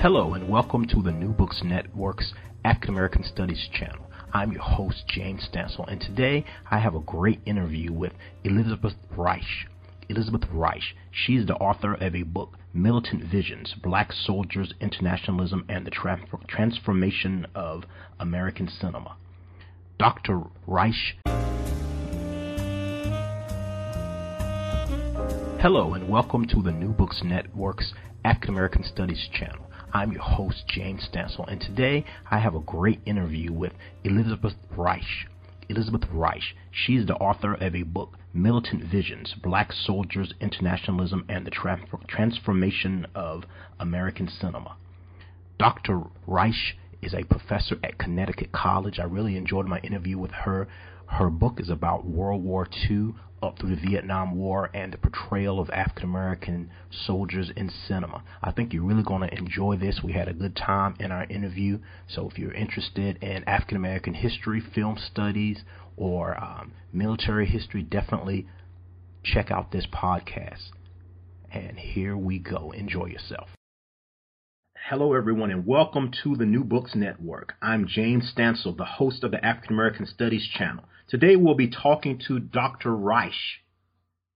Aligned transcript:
Hello, 0.00 0.32
and 0.32 0.48
welcome 0.48 0.86
to 0.86 1.02
the 1.02 1.12
New 1.12 1.28
Books 1.28 1.60
Network's 1.62 2.32
African 2.64 2.88
American 2.88 3.22
Studies 3.22 3.68
channel. 3.70 4.06
I'm 4.32 4.50
your 4.50 4.62
host, 4.62 5.04
James 5.06 5.46
Stansel, 5.52 5.86
and 5.92 6.00
today 6.00 6.46
I 6.70 6.78
have 6.78 6.94
a 6.94 7.00
great 7.00 7.42
interview 7.44 7.92
with 7.92 8.14
Elizabeth 8.42 8.94
Reich. 9.14 9.42
Elizabeth 10.08 10.44
Reich. 10.50 10.80
She's 11.10 11.44
the 11.44 11.56
author 11.56 11.92
of 11.92 12.14
a 12.14 12.22
book, 12.22 12.56
Militant 12.72 13.24
Visions 13.24 13.74
Black 13.82 14.10
Soldiers, 14.10 14.72
Internationalism, 14.80 15.66
and 15.68 15.86
the 15.86 15.90
Tra- 15.90 16.24
Transformation 16.48 17.46
of 17.54 17.84
American 18.18 18.70
Cinema. 18.70 19.16
Dr. 19.98 20.44
Reich. 20.66 20.94
Hello, 25.60 25.92
and 25.92 26.08
welcome 26.08 26.46
to 26.46 26.62
the 26.62 26.72
New 26.72 26.88
Books 26.88 27.20
Network's 27.22 27.92
African 28.24 28.54
American 28.54 28.82
Studies 28.82 29.28
channel. 29.30 29.66
I'm 29.92 30.12
your 30.12 30.22
host, 30.22 30.64
James 30.68 31.08
Stansel, 31.12 31.50
and 31.50 31.60
today 31.60 32.04
I 32.30 32.38
have 32.38 32.54
a 32.54 32.60
great 32.60 33.00
interview 33.06 33.52
with 33.52 33.72
Elizabeth 34.04 34.54
Reich. 34.76 35.02
Elizabeth 35.68 36.04
Reich. 36.12 36.54
She's 36.70 37.06
the 37.06 37.16
author 37.16 37.54
of 37.54 37.74
a 37.74 37.82
book, 37.82 38.16
Militant 38.32 38.84
Visions 38.84 39.34
Black 39.42 39.72
Soldiers, 39.72 40.32
Internationalism, 40.40 41.24
and 41.28 41.44
the 41.44 41.50
Tra- 41.50 41.80
Transformation 42.06 43.06
of 43.16 43.44
American 43.80 44.28
Cinema. 44.28 44.76
Dr. 45.58 46.02
Reich 46.26 46.76
is 47.02 47.12
a 47.12 47.24
professor 47.24 47.76
at 47.82 47.98
Connecticut 47.98 48.52
College. 48.52 49.00
I 49.00 49.04
really 49.04 49.36
enjoyed 49.36 49.66
my 49.66 49.80
interview 49.80 50.18
with 50.18 50.30
her. 50.30 50.68
Her 51.10 51.28
book 51.28 51.58
is 51.58 51.68
about 51.68 52.06
World 52.06 52.44
War 52.44 52.68
II 52.88 53.14
up 53.42 53.58
through 53.58 53.74
the 53.74 53.82
Vietnam 53.82 54.36
War 54.36 54.70
and 54.72 54.92
the 54.92 54.96
portrayal 54.96 55.58
of 55.58 55.68
African 55.70 56.04
American 56.04 56.70
soldiers 56.88 57.50
in 57.56 57.68
cinema. 57.68 58.22
I 58.40 58.52
think 58.52 58.72
you're 58.72 58.84
really 58.84 59.02
going 59.02 59.28
to 59.28 59.36
enjoy 59.36 59.76
this. 59.76 60.02
We 60.04 60.12
had 60.12 60.28
a 60.28 60.32
good 60.32 60.54
time 60.54 60.94
in 61.00 61.10
our 61.10 61.24
interview. 61.24 61.80
So 62.06 62.30
if 62.30 62.38
you're 62.38 62.54
interested 62.54 63.22
in 63.24 63.42
African 63.44 63.76
American 63.76 64.14
history, 64.14 64.60
film 64.60 64.98
studies, 64.98 65.64
or 65.96 66.38
um, 66.42 66.72
military 66.92 67.46
history, 67.46 67.82
definitely 67.82 68.46
check 69.24 69.50
out 69.50 69.72
this 69.72 69.86
podcast. 69.92 70.70
And 71.52 71.76
here 71.76 72.16
we 72.16 72.38
go. 72.38 72.70
Enjoy 72.70 73.06
yourself. 73.06 73.48
Hello, 74.88 75.14
everyone, 75.14 75.50
and 75.50 75.66
welcome 75.66 76.12
to 76.22 76.36
the 76.36 76.46
New 76.46 76.62
Books 76.62 76.94
Network. 76.94 77.54
I'm 77.60 77.86
James 77.88 78.32
Stansel, 78.34 78.76
the 78.76 78.84
host 78.84 79.24
of 79.24 79.32
the 79.32 79.44
African 79.44 79.74
American 79.74 80.06
Studies 80.06 80.48
channel. 80.56 80.84
Today 81.10 81.34
we'll 81.34 81.56
be 81.56 81.68
talking 81.68 82.20
to 82.28 82.38
Dr. 82.38 82.94
Reich. 82.94 83.32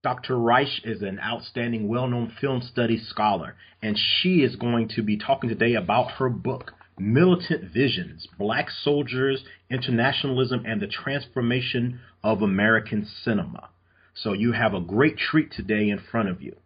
Dr. 0.03 0.37
Reich 0.37 0.85
is 0.85 1.03
an 1.03 1.21
outstanding, 1.21 1.87
well 1.87 2.09
known 2.09 2.33
film 2.41 2.63
studies 2.63 3.07
scholar, 3.09 3.55
and 3.81 3.97
she 3.97 4.43
is 4.43 4.57
going 4.57 4.89
to 4.97 5.03
be 5.03 5.17
talking 5.17 5.49
today 5.49 5.75
about 5.75 6.11
her 6.19 6.29
book, 6.29 6.73
Militant 6.99 7.73
Visions 7.73 8.27
Black 8.37 8.71
Soldiers, 8.83 9.45
Internationalism, 9.71 10.65
and 10.67 10.83
the 10.83 10.89
Transformation 10.89 12.01
of 12.25 12.43
American 12.43 13.07
Cinema. 13.23 13.69
So 14.13 14.33
you 14.33 14.51
have 14.51 14.75
a 14.75 14.81
great 14.81 15.17
treat 15.17 15.53
today 15.53 15.89
in 15.91 16.01
front 16.11 16.29
of 16.29 16.43
you. 16.43 16.57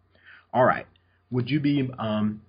All 0.54 0.64
right. 0.64 0.86
Would 1.30 1.50
you 1.50 1.60
be 1.60 1.90
um, 1.98 2.40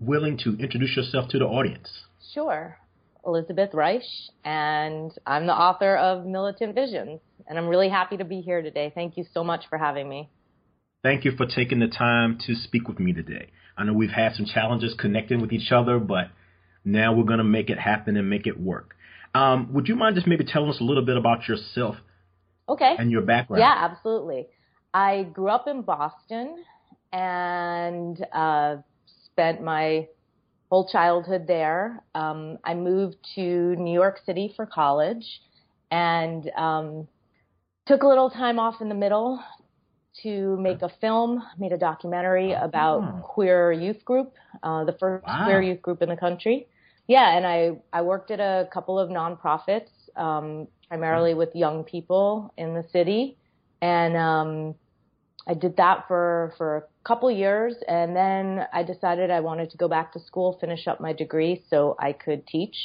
willing 0.00 0.38
to 0.38 0.56
introduce 0.58 0.96
yourself 0.96 1.28
to 1.28 1.38
the 1.38 1.44
audience? 1.44 1.88
Sure. 2.34 2.78
Elizabeth 3.26 3.74
Reich, 3.74 4.02
and 4.44 5.12
I'm 5.26 5.46
the 5.46 5.52
author 5.52 5.96
of 5.96 6.24
Militant 6.24 6.74
Visions. 6.74 7.20
And 7.48 7.58
I'm 7.58 7.68
really 7.68 7.88
happy 7.88 8.16
to 8.16 8.24
be 8.24 8.40
here 8.40 8.62
today. 8.62 8.92
Thank 8.94 9.16
you 9.16 9.24
so 9.32 9.44
much 9.44 9.64
for 9.68 9.78
having 9.78 10.08
me. 10.08 10.28
Thank 11.02 11.24
you 11.24 11.32
for 11.36 11.46
taking 11.46 11.78
the 11.78 11.88
time 11.88 12.38
to 12.46 12.54
speak 12.54 12.88
with 12.88 12.98
me 12.98 13.12
today. 13.12 13.50
I 13.76 13.84
know 13.84 13.92
we've 13.92 14.10
had 14.10 14.34
some 14.34 14.46
challenges 14.46 14.94
connecting 14.98 15.40
with 15.40 15.52
each 15.52 15.70
other, 15.70 15.98
but 15.98 16.28
now 16.84 17.12
we're 17.12 17.24
going 17.24 17.38
to 17.38 17.44
make 17.44 17.70
it 17.70 17.78
happen 17.78 18.16
and 18.16 18.28
make 18.28 18.46
it 18.46 18.58
work. 18.58 18.96
Um, 19.34 19.72
would 19.74 19.86
you 19.86 19.96
mind 19.96 20.16
just 20.16 20.26
maybe 20.26 20.44
telling 20.44 20.70
us 20.70 20.80
a 20.80 20.84
little 20.84 21.04
bit 21.04 21.16
about 21.16 21.46
yourself? 21.46 21.96
Okay. 22.68 22.96
And 22.98 23.10
your 23.10 23.22
background? 23.22 23.60
Yeah, 23.60 23.74
absolutely. 23.76 24.46
I 24.92 25.24
grew 25.24 25.48
up 25.48 25.68
in 25.68 25.82
Boston 25.82 26.64
and 27.12 28.24
uh, 28.32 28.76
spent 29.26 29.62
my 29.62 30.08
whole 30.70 30.88
childhood 30.88 31.46
there. 31.46 32.02
Um, 32.14 32.58
I 32.64 32.74
moved 32.74 33.16
to 33.34 33.76
New 33.76 33.92
York 33.92 34.20
City 34.24 34.52
for 34.56 34.66
college 34.66 35.40
and 35.90 36.50
um, 36.56 37.08
took 37.86 38.02
a 38.02 38.08
little 38.08 38.30
time 38.30 38.58
off 38.58 38.80
in 38.80 38.88
the 38.88 38.94
middle 38.94 39.42
to 40.22 40.56
make 40.56 40.82
a 40.82 40.88
film, 41.00 41.42
made 41.58 41.72
a 41.72 41.78
documentary 41.78 42.52
about 42.52 43.02
oh. 43.02 43.20
queer 43.22 43.70
youth 43.70 44.04
group, 44.04 44.32
uh, 44.62 44.84
the 44.84 44.92
first 44.98 45.26
wow. 45.26 45.44
queer 45.44 45.62
youth 45.62 45.82
group 45.82 46.02
in 46.02 46.08
the 46.08 46.16
country. 46.16 46.66
Yeah, 47.06 47.36
and 47.36 47.46
I, 47.46 47.78
I 47.92 48.02
worked 48.02 48.30
at 48.30 48.40
a 48.40 48.68
couple 48.72 48.98
of 48.98 49.10
nonprofits, 49.10 49.90
um, 50.16 50.66
primarily 50.88 51.34
with 51.34 51.54
young 51.54 51.84
people 51.84 52.52
in 52.56 52.74
the 52.74 52.82
city. 52.90 53.36
And 53.80 54.16
um, 54.16 54.74
I 55.46 55.54
did 55.54 55.76
that 55.76 56.08
for, 56.08 56.54
for 56.56 56.76
a 56.78 56.82
couple 57.06 57.30
years 57.30 57.74
and 57.86 58.16
then 58.16 58.66
I 58.72 58.82
decided 58.82 59.30
I 59.30 59.40
wanted 59.40 59.70
to 59.70 59.76
go 59.76 59.86
back 59.86 60.12
to 60.14 60.20
school, 60.20 60.58
finish 60.60 60.88
up 60.88 61.00
my 61.00 61.12
degree 61.12 61.62
so 61.70 61.96
I 61.98 62.12
could 62.12 62.46
teach. 62.46 62.76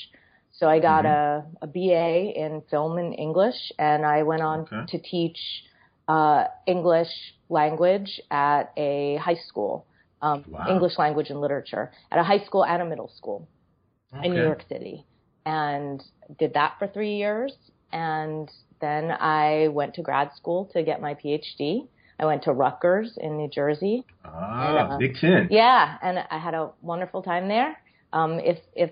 So 0.54 0.68
I 0.68 0.80
got 0.80 1.06
mm-hmm. 1.06 1.58
a, 1.62 1.66
a 1.66 1.68
BA 1.68 2.40
in 2.40 2.62
film 2.70 2.98
and 2.98 3.18
English 3.18 3.56
and 3.80 4.06
I 4.06 4.24
went 4.24 4.44
on 4.44 4.60
okay. 4.62 4.86
to 4.90 5.00
teach 5.00 5.38
uh, 6.08 6.46
English 6.68 7.10
language 7.50 8.22
at 8.30 8.72
a 8.78 9.18
high 9.18 9.40
school, 9.48 9.88
um, 10.22 10.46
wow. 10.48 10.68
English 10.70 11.00
language 11.00 11.30
and 11.30 11.42
literature 11.42 11.92
at 12.12 12.20
a 12.20 12.24
high 12.24 12.44
school 12.46 12.64
and 12.64 12.82
a 12.82 12.86
middle 12.86 13.12
school 13.18 13.48
okay. 14.16 14.28
in 14.28 14.34
New 14.36 14.44
York 14.44 14.64
City. 14.70 15.06
And 15.46 16.04
did 16.38 16.54
that 16.54 16.76
for 16.78 16.88
three 16.88 17.16
years. 17.16 17.54
And 17.92 18.50
then 18.80 19.12
I 19.12 19.70
went 19.70 19.96
to 19.96 20.04
grad 20.04 20.32
school 20.36 20.70
to 20.74 20.84
get 20.84 21.02
my 21.02 21.16
PhD. 21.16 21.88
I 22.22 22.26
went 22.26 22.44
to 22.44 22.54
Rutgers 22.54 23.18
in 23.20 23.36
New 23.36 23.50
Jersey. 23.50 24.06
Ah, 24.24 24.84
and, 24.84 24.94
uh, 24.94 24.98
Big 24.98 25.16
Ten. 25.16 25.48
Yeah, 25.50 25.98
and 26.04 26.20
I 26.30 26.38
had 26.38 26.54
a 26.54 26.70
wonderful 26.82 27.24
time 27.24 27.48
there. 27.48 27.76
Um, 28.14 28.40
if 28.40 28.60
if 28.76 28.92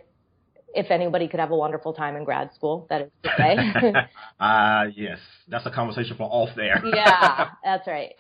if 0.74 0.90
anybody 0.90 1.28
could 1.28 1.40
have 1.40 1.52
a 1.52 1.56
wonderful 1.56 1.94
time 1.94 2.16
in 2.16 2.24
grad 2.24 2.52
school, 2.56 2.88
that 2.90 3.02
is 3.02 3.12
to 3.24 3.30
say. 3.38 3.94
uh, 4.40 4.86
yes, 4.96 5.20
that's 5.48 5.66
a 5.68 5.72
conversation 5.72 6.18
for 6.18 6.24
off 6.24 6.50
there. 6.56 6.82
yeah, 6.94 7.50
that's 7.64 7.88
right. 7.88 8.14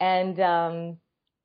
and 0.00 0.40
um, 0.40 0.96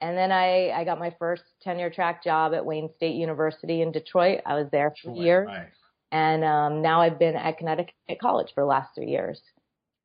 and 0.01 0.17
then 0.17 0.31
I 0.31 0.71
I 0.71 0.83
got 0.83 0.97
my 0.97 1.15
first 1.19 1.43
tenure 1.61 1.91
track 1.91 2.23
job 2.23 2.55
at 2.55 2.65
Wayne 2.65 2.89
State 2.95 3.15
University 3.15 3.83
in 3.83 3.91
Detroit. 3.91 4.39
I 4.47 4.55
was 4.55 4.67
there 4.71 4.95
for 5.01 5.09
Detroit, 5.09 5.25
years, 5.25 5.47
right. 5.47 5.67
and 6.11 6.43
um, 6.43 6.81
now 6.81 7.01
I've 7.01 7.19
been 7.19 7.35
at 7.35 7.59
Connecticut 7.59 7.93
College 8.19 8.47
for 8.55 8.61
the 8.61 8.67
last 8.67 8.95
three 8.95 9.11
years. 9.11 9.39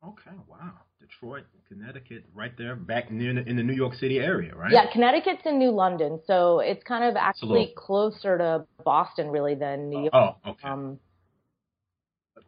Okay, 0.03 0.37
wow. 0.47 0.73
Detroit, 0.99 1.45
Connecticut, 1.67 2.25
right 2.33 2.55
there, 2.57 2.75
back 2.75 3.11
near 3.11 3.33
the, 3.33 3.43
in 3.49 3.55
the 3.55 3.63
New 3.63 3.73
York 3.73 3.95
City 3.95 4.19
area, 4.19 4.53
right? 4.55 4.71
Yeah, 4.71 4.91
Connecticut's 4.91 5.45
in 5.45 5.57
New 5.57 5.71
London, 5.71 6.19
so 6.27 6.59
it's 6.59 6.83
kind 6.83 7.03
of 7.03 7.15
actually 7.15 7.73
closer 7.75 8.37
to 8.37 8.65
Boston, 8.83 9.29
really, 9.29 9.55
than 9.55 9.89
New 9.89 10.01
York. 10.01 10.13
Oh, 10.13 10.35
okay. 10.47 10.67
Um, 10.67 10.99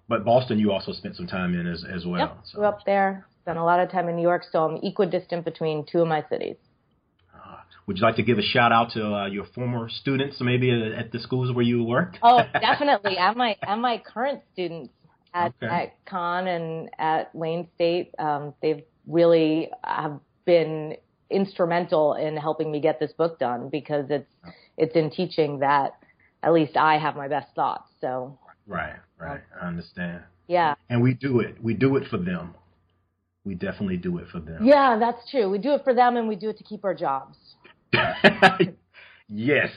but 0.08 0.24
Boston, 0.24 0.60
you 0.60 0.72
also 0.72 0.94
spent 0.94 1.16
some 1.16 1.28
time 1.28 1.60
in 1.60 1.66
as 1.66 1.84
as 1.84 2.06
well. 2.06 2.20
Yep, 2.20 2.38
so. 2.46 2.58
grew 2.58 2.68
up 2.68 2.80
there, 2.86 3.26
spent 3.42 3.58
a 3.58 3.64
lot 3.64 3.80
of 3.80 3.90
time 3.90 4.08
in 4.08 4.16
New 4.16 4.22
York, 4.22 4.44
so 4.52 4.66
I'm 4.66 4.78
equidistant 4.84 5.44
between 5.44 5.86
two 5.92 6.02
of 6.02 6.08
my 6.08 6.24
cities. 6.30 6.58
Uh, 7.34 7.58
would 7.88 7.98
you 7.98 8.04
like 8.04 8.18
to 8.18 8.24
give 8.24 8.38
a 8.38 8.44
shout 8.44 8.72
out 8.72 8.92
to 8.92 9.04
uh, 9.04 9.28
your 9.28 9.46
former 9.56 9.90
students, 9.90 10.38
maybe 10.40 10.94
at 10.96 11.12
the 11.12 11.20
schools 11.20 11.54
where 11.54 11.66
you 11.66 11.84
worked? 11.84 12.20
Oh, 12.22 12.42
definitely, 12.54 13.18
and 13.18 13.36
my 13.36 13.58
and 13.64 13.82
my 13.82 13.98
current 13.98 14.42
students 14.54 14.94
at, 15.34 15.54
okay. 15.62 15.74
at 15.74 16.06
Conn 16.06 16.48
and 16.48 16.90
at 16.98 17.34
Wayne 17.34 17.68
State. 17.76 18.14
Um, 18.20 18.54
they've 18.62 18.84
really 19.08 19.70
have 19.84 20.20
been 20.46 20.96
instrumental 21.30 22.14
in 22.14 22.38
helping 22.38 22.72
me 22.72 22.80
get 22.80 23.00
this 23.00 23.12
book 23.14 23.40
done 23.40 23.70
because 23.70 24.06
it's 24.10 24.32
it's 24.78 24.96
in 24.96 25.10
teaching 25.10 25.60
that 25.60 25.98
at 26.44 26.54
least 26.54 26.78
I 26.78 26.98
have 26.98 27.16
my 27.16 27.28
best 27.28 27.54
thoughts. 27.56 27.90
So 28.00 28.38
right, 28.66 28.96
right, 29.20 29.42
I 29.62 29.68
understand. 29.68 30.24
Yeah, 30.48 30.76
and 30.90 31.02
we 31.02 31.14
do 31.14 31.40
it. 31.40 31.62
We 31.62 31.74
do 31.74 31.96
it 31.98 32.08
for 32.10 32.18
them. 32.18 32.56
We 33.44 33.56
definitely 33.56 33.98
do 33.98 34.18
it 34.18 34.28
for 34.30 34.40
them. 34.40 34.66
Yeah, 34.66 34.98
that's 35.00 35.30
true. 35.32 35.50
We 35.50 35.58
do 35.58 35.74
it 35.74 35.84
for 35.84 35.94
them, 35.94 36.18
and 36.18 36.28
we 36.28 36.36
do 36.36 36.50
it 36.50 36.58
to 36.58 36.64
keep 36.64 36.84
our 36.84 36.94
jobs. 36.94 37.38
yes, 39.30 39.70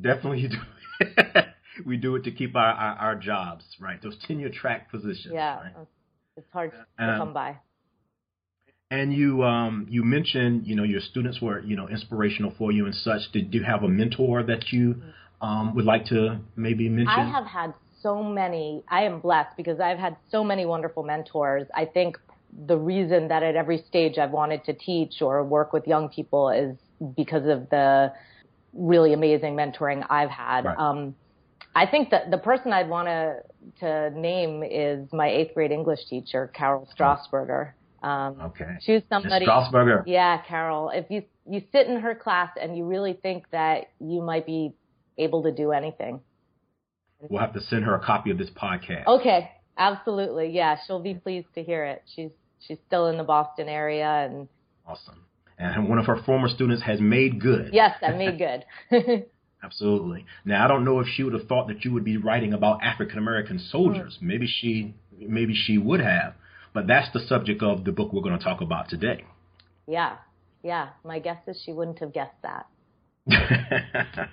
definitely 0.00 0.48
do. 0.48 1.06
we 1.86 1.96
do 1.98 2.16
it 2.16 2.24
to 2.24 2.30
keep 2.30 2.56
our, 2.56 2.72
our, 2.72 2.96
our 2.96 3.14
jobs, 3.16 3.64
right? 3.78 4.00
Those 4.02 4.16
tenure 4.26 4.48
track 4.48 4.90
positions. 4.90 5.34
Yeah, 5.34 5.60
right? 5.60 5.72
it's 6.38 6.50
hard 6.52 6.72
to 6.72 7.04
um, 7.04 7.18
come 7.18 7.32
by. 7.34 7.58
And 8.90 9.12
you 9.12 9.42
um, 9.44 9.86
you 9.90 10.02
mentioned 10.02 10.66
you 10.66 10.74
know 10.74 10.82
your 10.82 11.00
students 11.00 11.42
were 11.42 11.60
you 11.60 11.76
know 11.76 11.88
inspirational 11.88 12.54
for 12.56 12.72
you 12.72 12.86
and 12.86 12.94
such. 12.94 13.20
Did 13.32 13.52
you 13.52 13.62
have 13.62 13.82
a 13.82 13.88
mentor 13.88 14.42
that 14.44 14.72
you 14.72 15.02
um, 15.42 15.74
would 15.74 15.84
like 15.84 16.06
to 16.06 16.38
maybe 16.56 16.88
mention? 16.88 17.08
I 17.08 17.28
have 17.30 17.44
had 17.46 17.74
so 18.02 18.22
many. 18.22 18.82
I 18.88 19.02
am 19.02 19.20
blessed 19.20 19.56
because 19.56 19.78
I've 19.78 19.98
had 19.98 20.16
so 20.30 20.42
many 20.42 20.64
wonderful 20.64 21.02
mentors. 21.02 21.66
I 21.74 21.84
think 21.84 22.18
the 22.66 22.78
reason 22.78 23.28
that 23.28 23.42
at 23.42 23.56
every 23.56 23.84
stage 23.88 24.16
I've 24.16 24.30
wanted 24.30 24.64
to 24.64 24.72
teach 24.72 25.20
or 25.20 25.44
work 25.44 25.74
with 25.74 25.86
young 25.86 26.08
people 26.08 26.48
is 26.48 26.76
because 27.14 27.46
of 27.46 27.68
the 27.68 28.12
really 28.72 29.12
amazing 29.12 29.54
mentoring 29.54 30.06
I've 30.08 30.30
had. 30.30 30.64
Right. 30.64 30.78
Um, 30.78 31.14
I 31.74 31.86
think 31.86 32.10
that 32.10 32.30
the 32.30 32.38
person 32.38 32.72
I'd 32.72 32.88
want 32.88 33.08
to 33.08 33.42
to 33.80 34.18
name 34.18 34.62
is 34.62 35.12
my 35.12 35.28
eighth 35.28 35.54
grade 35.54 35.72
English 35.72 36.00
teacher, 36.08 36.50
Carol 36.54 36.88
Strasburger. 36.98 37.72
Um, 38.02 38.40
Okay. 38.40 38.76
She's 38.80 39.02
somebody. 39.08 39.46
Strasburger. 39.46 40.04
Yeah, 40.06 40.40
Carol. 40.46 40.90
If 40.90 41.06
you 41.10 41.22
you 41.50 41.62
sit 41.72 41.86
in 41.88 42.00
her 42.00 42.14
class 42.14 42.50
and 42.60 42.76
you 42.76 42.84
really 42.84 43.14
think 43.14 43.44
that 43.50 43.90
you 44.00 44.20
might 44.22 44.46
be 44.46 44.74
able 45.16 45.42
to 45.44 45.52
do 45.52 45.72
anything. 45.72 46.20
We'll 47.20 47.40
have 47.40 47.54
to 47.54 47.60
send 47.60 47.84
her 47.84 47.94
a 47.94 48.00
copy 48.04 48.30
of 48.30 48.38
this 48.38 48.50
podcast. 48.50 49.06
Okay, 49.06 49.50
absolutely. 49.76 50.50
Yeah, 50.50 50.76
she'll 50.86 51.02
be 51.02 51.14
pleased 51.14 51.48
to 51.56 51.62
hear 51.64 51.84
it. 51.84 52.02
She's 52.14 52.30
she's 52.60 52.78
still 52.86 53.06
in 53.08 53.16
the 53.16 53.24
Boston 53.24 53.68
area 53.68 54.06
and 54.30 54.48
Awesome. 54.86 55.24
And 55.58 55.88
one 55.88 55.98
of 55.98 56.06
her 56.06 56.22
former 56.24 56.48
students 56.48 56.84
has 56.84 57.00
made 57.00 57.40
good. 57.40 57.70
yes, 57.72 57.96
that 58.00 58.16
made 58.16 58.38
good. 58.90 59.24
Absolutely. 59.64 60.24
Now 60.44 60.64
I 60.64 60.68
don't 60.68 60.84
know 60.84 61.00
if 61.00 61.08
she 61.08 61.24
would 61.24 61.32
have 61.32 61.48
thought 61.48 61.66
that 61.68 61.84
you 61.84 61.92
would 61.94 62.04
be 62.04 62.16
writing 62.16 62.52
about 62.52 62.82
African 62.84 63.18
American 63.18 63.58
soldiers. 63.58 64.18
Maybe 64.20 64.46
she 64.46 64.94
maybe 65.18 65.54
she 65.54 65.78
would 65.78 66.00
have. 66.00 66.34
But 66.74 66.86
that's 66.86 67.12
the 67.12 67.20
subject 67.20 67.62
of 67.62 67.84
the 67.84 67.92
book 67.92 68.12
we're 68.12 68.22
going 68.22 68.38
to 68.38 68.44
talk 68.44 68.60
about 68.60 68.88
today. 68.88 69.24
yeah. 69.86 70.16
Yeah, 70.64 70.88
my 71.04 71.20
guess 71.20 71.38
is 71.46 71.62
she 71.64 71.72
wouldn't 71.72 72.00
have 72.00 72.12
guessed 72.12 72.34
that. 72.42 72.66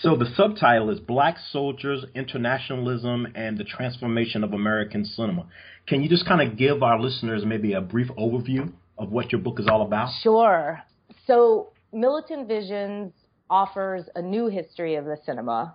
so 0.00 0.16
the 0.16 0.26
subtitle 0.36 0.90
is 0.90 1.00
Black 1.00 1.36
Soldiers, 1.50 2.04
Internationalism, 2.14 3.26
and 3.34 3.58
the 3.58 3.64
Transformation 3.64 4.44
of 4.44 4.52
American 4.52 5.04
Cinema. 5.04 5.46
Can 5.88 6.02
you 6.02 6.08
just 6.08 6.26
kind 6.26 6.40
of 6.48 6.56
give 6.56 6.82
our 6.84 7.00
listeners 7.00 7.42
maybe 7.44 7.72
a 7.72 7.80
brief 7.80 8.08
overview 8.18 8.72
of 8.96 9.10
what 9.10 9.32
your 9.32 9.40
book 9.40 9.58
is 9.58 9.66
all 9.68 9.82
about? 9.82 10.10
Sure. 10.22 10.80
So, 11.26 11.72
Militant 11.92 12.46
Visions 12.46 13.12
offers 13.50 14.04
a 14.14 14.22
new 14.22 14.46
history 14.46 14.94
of 14.94 15.04
the 15.06 15.16
cinema 15.26 15.74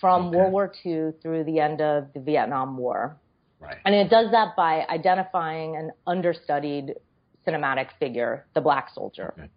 from 0.00 0.26
Okay. 0.26 0.36
World 0.36 0.52
War 0.52 0.72
II 0.84 1.12
through 1.22 1.44
the 1.44 1.58
end 1.60 1.80
of 1.80 2.08
the 2.12 2.20
Vietnam 2.20 2.76
War. 2.76 3.16
Right. 3.60 3.78
And 3.84 3.94
it 3.94 4.10
does 4.10 4.30
that 4.32 4.56
by 4.56 4.84
identifying 4.88 5.76
an 5.76 5.92
understudied 6.06 6.94
cinematic 7.46 7.88
figure, 7.98 8.46
the 8.54 8.60
black 8.60 8.90
soldier. 8.94 9.48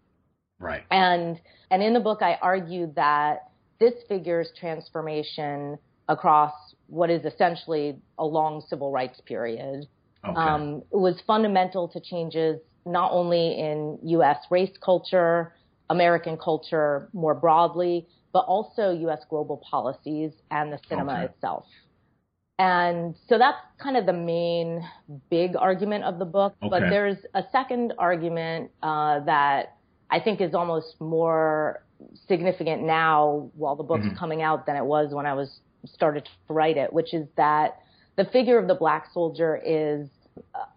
Right. 0.59 0.83
And 0.91 1.39
and 1.71 1.81
in 1.83 1.93
the 1.93 1.99
book 1.99 2.21
I 2.21 2.37
argue 2.41 2.91
that 2.95 3.39
this 3.79 3.93
figure's 4.07 4.49
transformation 4.59 5.77
across 6.07 6.53
what 6.87 7.09
is 7.09 7.23
essentially 7.25 7.97
a 8.17 8.25
long 8.25 8.61
civil 8.67 8.91
rights 8.91 9.21
period 9.21 9.85
Okay. 10.27 10.35
um, 10.37 10.83
was 10.91 11.21
fundamental 11.25 11.87
to 11.89 12.01
changes 12.01 12.59
not 12.85 13.11
only 13.13 13.57
in 13.57 13.99
U.S. 14.03 14.37
race 14.51 14.75
culture, 14.83 15.53
American 15.89 16.37
culture 16.37 17.09
more 17.13 17.33
broadly, 17.35 18.05
but 18.33 18.39
also 18.39 18.91
U.S. 18.91 19.21
global 19.29 19.61
policies 19.69 20.33
and 20.51 20.73
the 20.73 20.79
cinema 20.89 21.13
Okay. 21.13 21.25
itself. 21.25 21.65
And 22.59 23.15
so 23.27 23.37
that's 23.37 23.57
kind 23.81 23.95
of 23.95 24.05
the 24.05 24.13
main 24.13 24.85
big 25.29 25.55
argument 25.55 26.03
of 26.03 26.19
the 26.19 26.25
book. 26.25 26.53
But 26.61 26.81
there's 26.89 27.17
a 27.33 27.43
second 27.51 27.93
argument 27.97 28.71
uh, 28.83 29.21
that 29.21 29.77
I 30.11 30.19
think 30.19 30.41
is 30.41 30.53
almost 30.53 30.99
more 30.99 31.81
significant 32.27 32.83
now 32.83 33.49
while 33.55 33.75
the 33.77 33.83
book's 33.83 34.05
Mhm. 34.07 34.17
coming 34.17 34.41
out 34.41 34.65
than 34.65 34.75
it 34.75 34.83
was 34.85 35.13
when 35.13 35.25
I 35.25 35.33
was 35.33 35.61
started 35.85 36.25
to 36.25 36.53
write 36.53 36.75
it, 36.77 36.91
which 36.91 37.13
is 37.13 37.27
that 37.37 37.77
the 38.17 38.25
figure 38.25 38.57
of 38.59 38.67
the 38.67 38.75
black 38.75 39.09
soldier 39.13 39.55
is 39.63 40.09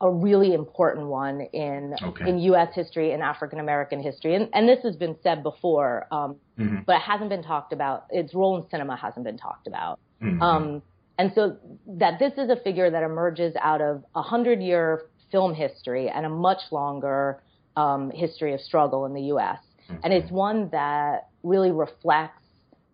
a 0.00 0.10
really 0.10 0.54
important 0.54 1.06
one 1.08 1.40
in 1.40 1.94
Okay. 2.00 2.28
in 2.28 2.38
U.S. 2.50 2.72
history 2.74 3.12
and 3.12 3.22
African 3.22 3.58
American 3.60 4.00
history, 4.00 4.34
and, 4.36 4.48
and 4.52 4.68
this 4.68 4.80
has 4.82 4.96
been 4.96 5.16
said 5.22 5.42
before, 5.42 6.06
um, 6.12 6.36
Mhm. 6.58 6.84
but 6.86 6.96
it 6.96 7.02
hasn't 7.02 7.30
been 7.30 7.42
talked 7.42 7.72
about. 7.72 8.04
Its 8.10 8.34
role 8.34 8.56
in 8.56 8.68
cinema 8.68 8.94
hasn't 8.96 9.24
been 9.24 9.38
talked 9.38 9.66
about. 9.66 9.98
Mhm. 10.20 10.40
Um, 10.42 10.82
and 11.18 11.32
so 11.34 11.56
that 11.86 12.18
this 12.18 12.32
is 12.38 12.50
a 12.50 12.56
figure 12.56 12.90
that 12.90 13.02
emerges 13.02 13.54
out 13.60 13.80
of 13.80 14.04
a 14.14 14.22
hundred 14.22 14.60
year 14.60 15.02
film 15.30 15.54
history 15.54 16.08
and 16.08 16.26
a 16.26 16.28
much 16.28 16.60
longer 16.70 17.42
um, 17.76 18.10
history 18.10 18.54
of 18.54 18.60
struggle 18.60 19.06
in 19.06 19.14
the 19.14 19.22
U.S. 19.22 19.58
And 20.04 20.12
it's 20.12 20.30
one 20.30 20.68
that 20.70 21.28
really 21.42 21.70
reflects 21.70 22.42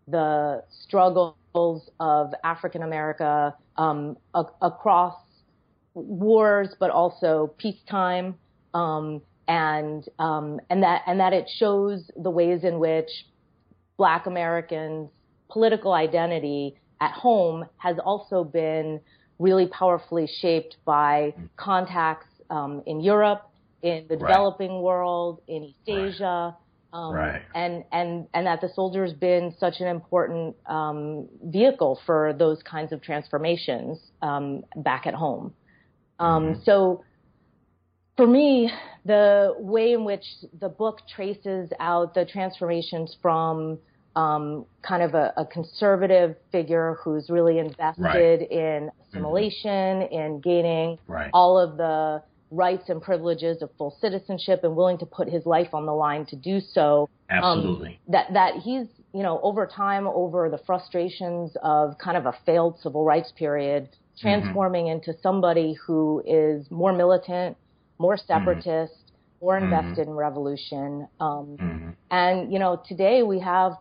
the 0.07 0.63
struggles 0.85 1.91
of 2.01 2.33
African 2.45 2.83
America 2.83 3.55
um, 3.77 4.17
a- 4.35 4.45
across 4.63 5.15
wars, 5.95 6.75
but 6.79 6.91
also 6.91 7.55
peacetime, 7.59 8.35
um, 8.75 9.21
and 9.47 10.05
um, 10.19 10.61
and 10.71 10.83
that 10.83 11.03
and 11.07 11.21
that 11.21 11.33
it 11.33 11.49
shows 11.59 12.11
the 12.17 12.31
ways 12.31 12.65
in 12.65 12.79
which 12.79 13.09
Black 13.97 14.27
Americans' 14.27 15.11
political 15.51 15.93
identity 15.93 16.77
at 17.01 17.13
home 17.13 17.67
has 17.79 17.99
also 17.99 18.45
been 18.45 19.01
really 19.39 19.67
powerfully 19.69 20.27
shaped 20.27 20.77
by 20.85 21.33
contacts 21.57 22.27
um, 22.51 22.83
in 22.87 23.01
Europe, 23.01 23.43
in 23.83 24.07
the 24.09 24.17
Right. 24.17 24.29
developing 24.29 24.83
world, 24.83 25.41
in 25.47 25.63
East. 25.65 25.79
Asia, 25.87 26.57
um, 26.93 27.15
Right. 27.15 27.43
and 27.55 27.85
and 27.93 28.27
and 28.35 28.47
that 28.47 28.61
the 28.61 28.69
soldier's 28.69 29.13
been 29.13 29.55
such 29.59 29.81
an 29.81 29.87
important 29.87 30.57
um, 30.67 31.29
vehicle 31.43 32.01
for 32.07 32.33
those 32.33 32.63
kinds 32.63 32.93
of 32.93 33.01
transformations 33.03 34.11
um, 34.23 34.63
back 34.77 35.07
at 35.07 35.15
home. 35.15 35.55
Um, 36.19 36.55
Mhm. 36.55 36.65
So 36.65 37.05
for 38.17 38.27
me, 38.27 38.71
the 39.05 39.55
way 39.59 39.93
in 39.93 40.05
which 40.05 40.25
the 40.59 40.69
book 40.69 40.99
traces 41.09 41.71
out 41.79 42.15
the 42.15 42.25
transformations 42.25 43.17
from 43.23 43.79
um, 44.17 44.67
kind 44.83 45.03
of 45.03 45.15
a, 45.15 45.33
a 45.37 45.47
conservative 45.47 46.37
figure 46.51 46.97
who's 47.05 47.29
really 47.31 47.59
invested 47.59 48.43
in 48.43 48.91
assimilation, 49.03 50.03
in 50.03 50.41
gaining 50.41 50.99
Right. 51.07 51.31
all 51.33 51.59
of 51.59 51.77
the 51.77 52.23
rights 52.51 52.89
and 52.89 53.03
privileges 53.03 53.61
of 53.63 53.71
full 53.77 53.95
citizenship 54.01 54.61
and 54.65 54.75
willing 54.75 54.99
to 54.99 55.07
put 55.07 55.29
his 55.29 55.45
life 55.45 55.75
on 55.75 55.85
the 55.87 55.93
line 55.93 56.25
to 56.27 56.37
do 56.37 56.61
so. 56.61 57.09
um, 57.31 57.45
Absolutely. 57.45 58.01
that 58.09 58.33
that 58.33 58.55
he's 58.65 58.87
you 59.13 59.23
know 59.23 59.39
over 59.43 59.67
time 59.67 60.07
over 60.09 60.49
the 60.49 60.57
frustrations 60.67 61.55
of 61.63 61.99
kind 61.99 62.17
of 62.17 62.25
a 62.25 62.33
failed 62.47 62.79
civil 62.81 63.05
rights 63.05 63.33
period 63.37 63.91
transforming 64.19 64.87
into 64.89 65.13
somebody 65.23 65.75
who 65.87 66.23
is 66.27 66.69
more 66.71 66.93
militant, 66.93 67.57
more 68.01 68.17
separatist, 68.17 69.13
more 69.43 69.57
invested 69.59 70.09
in 70.09 70.15
revolution. 70.15 71.07
Um, 71.21 71.59
and 72.11 72.51
you 72.53 72.59
know 72.59 72.83
today 72.89 73.23
we 73.23 73.41
have 73.41 73.73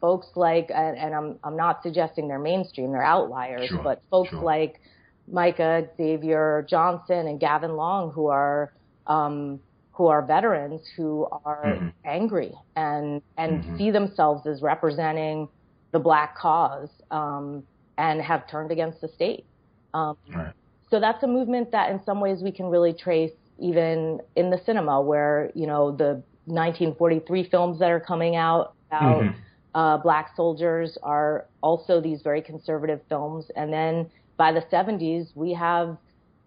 folks 0.00 0.28
like 0.36 0.70
and, 0.74 0.96
and 0.96 1.14
I'm 1.14 1.38
I'm 1.44 1.56
not 1.56 1.82
suggesting 1.82 2.28
they're 2.28 2.38
mainstream, 2.38 2.92
they're 2.92 3.02
outliers, 3.02 3.68
Sure, 3.70 3.82
but 3.82 4.02
folks 4.10 4.30
sure. 4.30 4.42
like 4.42 4.80
Micah 5.28 5.88
Xavier 5.96 6.66
Johnson 6.68 7.26
and 7.26 7.40
Gavin 7.40 7.76
Long 7.76 8.10
who 8.12 8.26
are 8.28 8.72
um, 9.06 9.60
who 9.92 10.06
are 10.06 10.22
veterans 10.24 10.82
who 10.96 11.26
are 11.44 11.64
Mhm. 11.80 11.92
angry 12.04 12.54
and 12.76 13.22
and 13.36 13.64
Mhm. 13.64 13.76
see 13.76 13.90
themselves 13.90 14.46
as 14.46 14.62
representing 14.62 15.48
the 15.92 15.98
black 15.98 16.36
cause 16.36 16.90
um, 17.10 17.66
and 17.96 18.20
have 18.22 18.46
turned 18.48 18.70
against 18.70 19.00
the 19.00 19.08
state. 19.08 19.46
Um, 19.94 20.16
Right. 20.34 20.54
so 20.90 21.00
that's 21.00 21.22
a 21.22 21.26
movement 21.26 21.72
that 21.72 21.90
in 21.90 22.02
some 22.04 22.20
ways 22.20 22.42
we 22.42 22.52
can 22.52 22.66
really 22.66 22.92
trace 22.92 23.32
even 23.58 24.20
in 24.36 24.50
the 24.50 24.58
cinema 24.64 25.00
where 25.00 25.50
you 25.54 25.66
know 25.66 25.90
the 25.96 26.22
1943 26.46 27.48
films 27.50 27.78
that 27.80 27.90
are 27.90 28.00
coming 28.00 28.36
out 28.36 28.74
about 28.90 29.20
Mhm. 29.22 29.34
Uh, 29.74 29.98
black 29.98 30.30
soldiers 30.36 30.96
are 31.02 31.46
also 31.62 32.00
these 32.00 32.22
very 32.22 32.42
conservative 32.42 33.00
films 33.08 33.46
and 33.56 33.72
then 33.72 34.10
by 34.36 34.52
the 34.52 34.62
70s 34.70 35.32
we 35.34 35.52
have 35.52 35.96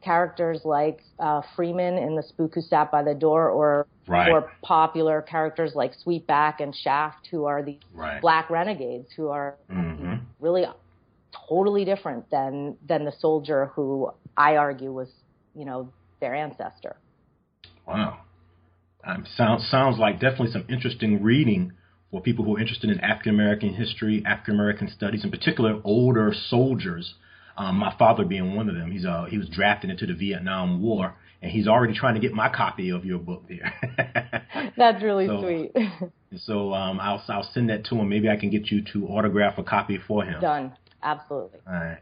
characters 0.04 0.62
like 0.66 1.00
uh, 1.20 1.42
Freeman 1.56 1.98
in 1.98 2.16
The 2.16 2.24
Spook 2.24 2.56
Who 2.56 2.62
Sat 2.62 2.92
by 2.92 3.04
the 3.04 3.14
Door 3.14 3.50
or 3.52 3.88
Right. 4.08 4.30
or 4.30 4.52
popular 4.66 5.22
characters 5.22 5.74
like 5.76 5.94
Sweetback 6.06 6.56
and 6.60 6.76
Shaft 6.76 7.28
who 7.30 7.46
are 7.46 7.62
these 7.64 7.80
Right. 7.94 8.20
black 8.20 8.50
renegades 8.50 9.10
who 9.16 9.30
are 9.30 9.58
Mhm. 9.70 10.22
really 10.40 10.66
totally 11.48 11.86
different 11.86 12.30
than 12.30 12.78
than 12.86 13.06
the 13.06 13.12
soldier 13.12 13.68
who 13.68 14.12
I 14.36 14.58
argue 14.58 14.92
was, 14.92 15.14
you 15.54 15.66
know, 15.66 15.94
their 16.20 16.34
ancestor. 16.36 16.98
Wow. 17.86 18.22
Um, 19.04 19.26
sounds 19.26 19.68
sounds 19.70 19.98
like 19.98 20.20
definitely 20.20 20.52
some 20.52 20.66
interesting 20.68 21.24
reading 21.24 21.74
for 22.12 22.22
people 22.22 22.44
who 22.46 22.58
are 22.58 22.60
interested 22.60 22.90
in 22.90 23.00
African 23.00 23.34
American 23.34 23.74
history, 23.74 24.22
African 24.26 24.54
American 24.56 24.90
studies, 24.90 25.24
in 25.24 25.32
particular 25.32 25.80
older 25.84 26.34
soldiers. 26.50 27.16
Um, 27.58 27.78
my 27.78 27.94
father 27.98 28.24
being 28.24 28.56
one 28.56 28.70
of 28.70 28.76
them. 28.76 28.92
He's 28.92 29.06
uh, 29.06 29.26
he 29.30 29.38
was 29.38 29.48
drafted 29.50 29.90
into 29.90 30.06
the 30.06 30.14
Vietnam 30.14 30.82
War, 30.82 31.16
and 31.42 31.52
he's 31.52 31.68
already 31.68 31.94
trying 31.94 32.14
to 32.16 32.20
get 32.22 32.34
my 32.34 32.50
copy 32.50 32.90
of 32.92 33.06
your 33.06 33.20
book 33.20 33.44
there. 33.50 33.74
That's 34.78 35.04
really 35.04 35.28
So- 35.28 35.42
sweet. 35.42 35.72
so 36.38 36.74
um, 36.74 37.00
I'll 37.00 37.22
I'll 37.28 37.50
send 37.54 37.70
that 37.70 37.86
to 37.86 37.96
him. 37.96 38.10
Maybe 38.10 38.30
I 38.30 38.38
can 38.38 38.50
get 38.50 38.72
you 38.72 38.84
to 38.94 39.08
autograph 39.08 39.58
a 39.58 39.64
copy 39.64 40.00
for 40.08 40.24
him. 40.24 40.40
Done. 40.42 40.74
Absolutely. 41.04 41.60
All 41.68 41.74
right. 41.74 42.00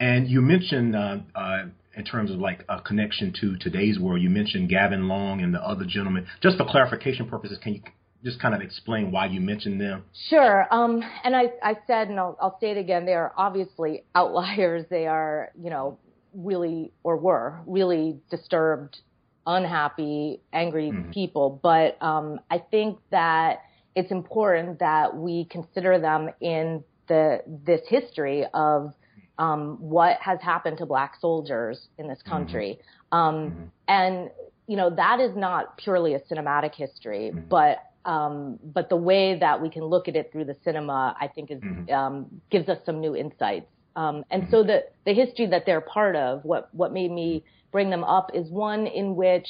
And 0.00 0.28
you 0.28 0.40
mentioned, 0.40 0.96
uh, 0.96 1.18
uh, 1.34 1.64
in 1.94 2.04
terms 2.04 2.30
of 2.30 2.38
like 2.38 2.64
a 2.68 2.80
connection 2.80 3.32
to 3.40 3.56
today's 3.58 3.98
world, 3.98 4.22
you 4.22 4.30
mentioned 4.30 4.70
Gavin 4.70 5.08
Long 5.08 5.42
and 5.42 5.54
the 5.54 5.60
other 5.62 5.84
gentleman. 5.86 6.26
Just 6.42 6.56
for 6.56 6.64
clarification 6.64 7.28
purposes, 7.28 7.58
can 7.62 7.74
you 7.74 7.80
just 8.24 8.40
kind 8.40 8.54
of 8.54 8.60
explain 8.60 9.10
why 9.10 9.26
you 9.26 9.40
mentioned 9.40 9.80
them? 9.80 10.04
Sure. 10.28 10.66
Um, 10.70 11.02
and 11.24 11.34
I, 11.34 11.52
I 11.62 11.76
said, 11.86 12.08
and 12.08 12.18
I'll, 12.18 12.36
I'll 12.40 12.58
say 12.60 12.70
it 12.72 12.76
again, 12.76 13.06
they 13.06 13.14
are 13.14 13.32
obviously 13.36 14.04
outliers. 14.14 14.84
They 14.90 15.06
are, 15.06 15.50
you 15.60 15.70
know, 15.70 15.98
really, 16.34 16.92
or 17.02 17.16
were 17.16 17.60
really 17.66 18.18
disturbed, 18.30 18.98
unhappy, 19.46 20.40
angry 20.52 20.90
mm-hmm. 20.90 21.10
people. 21.10 21.58
But 21.62 22.00
um, 22.02 22.40
I 22.50 22.58
think 22.58 22.98
that 23.10 23.62
it's 23.96 24.10
important 24.10 24.78
that 24.80 25.16
we 25.16 25.46
consider 25.46 25.98
them 25.98 26.30
in 26.40 26.84
the 27.08 27.42
this 27.46 27.80
history 27.88 28.46
of 28.54 28.94
um, 29.38 29.78
what 29.80 30.18
has 30.20 30.38
happened 30.40 30.78
to 30.78 30.86
black 30.86 31.14
soldiers 31.20 31.88
in 31.98 32.06
this 32.06 32.18
mm-hmm. 32.18 32.30
country. 32.30 32.78
Mm-hmm. 33.12 33.18
Um, 33.18 33.34
mm-hmm. 33.34 33.62
And 33.88 34.30
you 34.66 34.76
know 34.76 34.90
that 34.90 35.20
is 35.20 35.34
not 35.36 35.76
purely 35.78 36.14
a 36.14 36.20
cinematic 36.20 36.74
history, 36.74 37.32
mm-hmm. 37.34 37.48
but 37.48 37.78
um, 38.04 38.58
but 38.62 38.88
the 38.88 38.96
way 38.96 39.38
that 39.38 39.60
we 39.60 39.68
can 39.68 39.84
look 39.84 40.08
at 40.08 40.16
it 40.16 40.30
through 40.32 40.46
the 40.46 40.56
cinema, 40.64 41.16
I 41.20 41.28
think, 41.28 41.50
is 41.50 41.60
mm-hmm. 41.60 41.92
um, 41.92 42.40
gives 42.50 42.68
us 42.68 42.78
some 42.86 43.00
new 43.00 43.14
insights. 43.14 43.66
Um, 43.96 44.24
and 44.30 44.42
mm-hmm. 44.42 44.50
so 44.50 44.62
the 44.62 44.84
the 45.04 45.12
history 45.12 45.46
that 45.46 45.66
they're 45.66 45.80
part 45.80 46.16
of, 46.16 46.44
what 46.44 46.72
what 46.74 46.92
made 46.92 47.10
me 47.10 47.44
bring 47.72 47.90
them 47.90 48.04
up, 48.04 48.30
is 48.34 48.48
one 48.48 48.86
in 48.86 49.16
which 49.16 49.46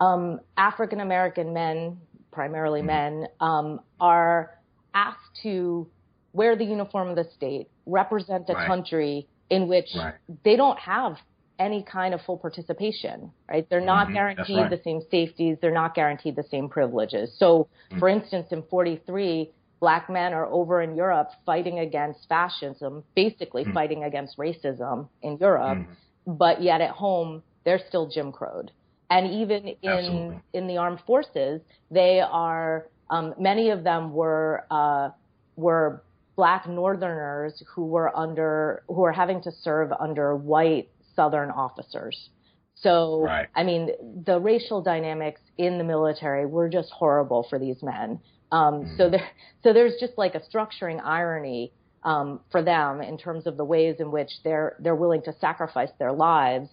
um, 0.00 0.40
African 0.56 1.00
American 1.00 1.52
men, 1.52 1.98
primarily 2.32 2.80
mm-hmm. 2.80 3.20
men, 3.20 3.26
um, 3.40 3.80
are 4.00 4.58
asked 4.94 5.40
to 5.42 5.86
wear 6.32 6.56
the 6.56 6.64
uniform 6.64 7.08
of 7.08 7.16
the 7.16 7.28
state, 7.36 7.68
represent 7.86 8.48
a 8.48 8.54
right. 8.54 8.66
country 8.66 9.26
in 9.50 9.68
which 9.68 9.88
right. 9.94 10.14
they 10.44 10.56
don't 10.56 10.78
have 10.78 11.16
any 11.58 11.82
kind 11.82 12.14
of 12.14 12.20
full 12.22 12.36
participation, 12.36 13.30
right? 13.48 13.68
They're 13.70 13.80
not 13.80 14.06
mm-hmm. 14.06 14.14
guaranteed 14.14 14.56
right. 14.56 14.70
the 14.70 14.80
same 14.82 15.00
safeties. 15.10 15.56
They're 15.60 15.70
not 15.70 15.94
guaranteed 15.94 16.36
the 16.36 16.44
same 16.50 16.68
privileges. 16.68 17.34
So, 17.38 17.68
mm-hmm. 17.90 17.98
for 17.98 18.08
instance, 18.08 18.48
in 18.50 18.62
43, 18.64 19.50
black 19.80 20.10
men 20.10 20.32
are 20.32 20.46
over 20.46 20.82
in 20.82 20.96
Europe 20.96 21.30
fighting 21.46 21.78
against 21.78 22.28
fascism, 22.28 23.04
basically 23.14 23.62
mm-hmm. 23.62 23.72
fighting 23.72 24.04
against 24.04 24.36
racism 24.38 25.08
in 25.22 25.36
Europe, 25.38 25.78
mm-hmm. 25.78 26.34
but 26.34 26.62
yet 26.62 26.80
at 26.80 26.90
home, 26.90 27.42
they're 27.64 27.80
still 27.88 28.08
Jim 28.08 28.32
Crowed. 28.32 28.70
And 29.10 29.30
even 29.30 29.68
in, 29.68 29.88
Absolutely. 29.88 30.40
in 30.54 30.66
the 30.66 30.78
armed 30.78 31.00
forces, 31.06 31.60
they 31.90 32.20
are, 32.20 32.86
um, 33.10 33.34
many 33.38 33.70
of 33.70 33.84
them 33.84 34.12
were, 34.12 34.64
uh, 34.70 35.10
were 35.56 36.02
black 36.36 36.66
northerners 36.66 37.62
who 37.74 37.86
were 37.86 38.14
under, 38.16 38.82
who 38.88 38.94
were 39.02 39.12
having 39.12 39.40
to 39.42 39.52
serve 39.52 39.92
under 40.00 40.34
white 40.34 40.88
Southern 41.16 41.50
officers. 41.50 42.30
So, 42.76 43.22
right. 43.22 43.48
I 43.54 43.62
mean, 43.62 43.90
the 44.26 44.38
racial 44.40 44.82
dynamics 44.82 45.40
in 45.56 45.78
the 45.78 45.84
military 45.84 46.44
were 46.44 46.68
just 46.68 46.90
horrible 46.90 47.46
for 47.48 47.58
these 47.58 47.82
men. 47.82 48.20
Um, 48.52 48.84
mm. 48.84 48.96
So 48.96 49.10
there, 49.10 49.28
so 49.62 49.72
there's 49.72 49.94
just 50.00 50.14
like 50.16 50.34
a 50.34 50.40
structuring 50.40 51.00
irony 51.02 51.72
um, 52.02 52.40
for 52.50 52.62
them 52.62 53.00
in 53.00 53.16
terms 53.16 53.46
of 53.46 53.56
the 53.56 53.64
ways 53.64 53.96
in 53.98 54.10
which 54.10 54.30
they're 54.42 54.76
they're 54.80 54.94
willing 54.94 55.22
to 55.22 55.32
sacrifice 55.40 55.90
their 55.98 56.12
lives, 56.12 56.68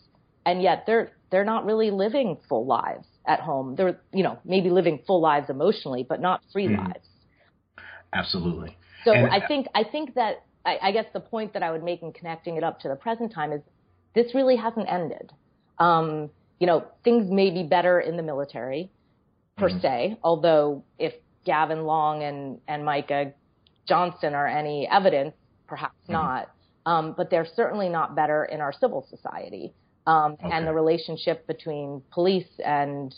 and 0.46 0.62
yet 0.62 0.84
they're 0.86 1.12
they're 1.32 1.46
not 1.46 1.66
really 1.66 1.92
living 1.92 2.38
full 2.50 2.66
lives 2.66 3.08
at 3.26 3.40
home. 3.40 3.76
They're 3.76 4.00
you 4.14 4.24
know 4.24 4.40
maybe 4.44 4.70
living 4.70 5.02
full 5.08 5.22
lives 5.22 5.50
emotionally, 5.50 6.06
but 6.08 6.20
not 6.20 6.42
free 6.52 6.68
mm. 6.68 6.78
lives. 6.78 7.08
Absolutely. 8.14 8.78
So 9.06 9.14
and, 9.14 9.28
I 9.28 9.46
think 9.48 9.68
I 9.74 9.84
think 9.84 10.16
that 10.16 10.44
I, 10.66 10.78
I 10.82 10.92
guess 10.92 11.06
the 11.14 11.20
point 11.20 11.54
that 11.54 11.64
I 11.64 11.72
would 11.72 11.84
make 11.84 12.02
in 12.02 12.12
connecting 12.12 12.58
it 12.58 12.64
up 12.64 12.82
to 12.82 12.90
the 12.90 12.96
present 12.96 13.34
time 13.34 13.54
is 13.54 13.62
this 14.16 14.34
really 14.36 14.56
hasn't 14.56 14.90
ended. 14.90 15.32
Um, 15.80 16.30
you 16.60 16.68
know, 16.68 16.86
things 17.04 17.32
may 17.32 17.50
be 17.50 17.64
better 17.64 18.00
in 18.00 18.18
the 18.18 18.24
military 18.24 18.92
per 19.58 19.70
mm-hmm. 19.70 19.80
se, 19.80 20.18
although 20.24 20.84
if 21.00 21.14
Gavin 21.46 21.86
Long 21.86 22.24
and, 22.24 22.60
and 22.68 22.86
Micah 22.86 23.34
Johnson 23.88 24.34
are 24.34 24.48
any 24.48 24.88
evidence, 24.88 25.34
perhaps 25.68 25.96
mm-hmm. 26.04 26.14
not. 26.14 26.52
Um, 26.86 27.14
but 27.16 27.30
they're 27.30 27.48
certainly 27.56 27.90
not 27.90 28.16
better 28.16 28.46
in 28.46 28.60
our 28.60 28.74
civil 28.74 29.06
society. 29.10 29.74
Um, 30.08 30.34
okay. 30.34 30.50
And 30.52 30.66
the 30.66 30.74
relationship 30.74 31.46
between 31.46 32.02
police 32.12 32.48
and 32.64 33.14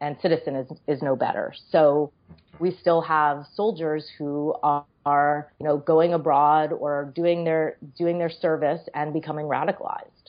and 0.00 0.16
citizen 0.22 0.56
is 0.56 0.70
is 0.86 1.02
no 1.02 1.16
better. 1.16 1.52
So 1.70 2.12
we 2.58 2.76
still 2.80 3.00
have 3.00 3.46
soldiers 3.54 4.06
who 4.18 4.54
are, 4.62 4.84
are 5.04 5.52
you 5.58 5.66
know 5.66 5.78
going 5.78 6.14
abroad 6.14 6.72
or 6.72 7.12
doing 7.14 7.44
their 7.44 7.76
doing 7.98 8.18
their 8.18 8.30
service 8.30 8.80
and 8.94 9.12
becoming 9.12 9.46
radicalized. 9.46 10.19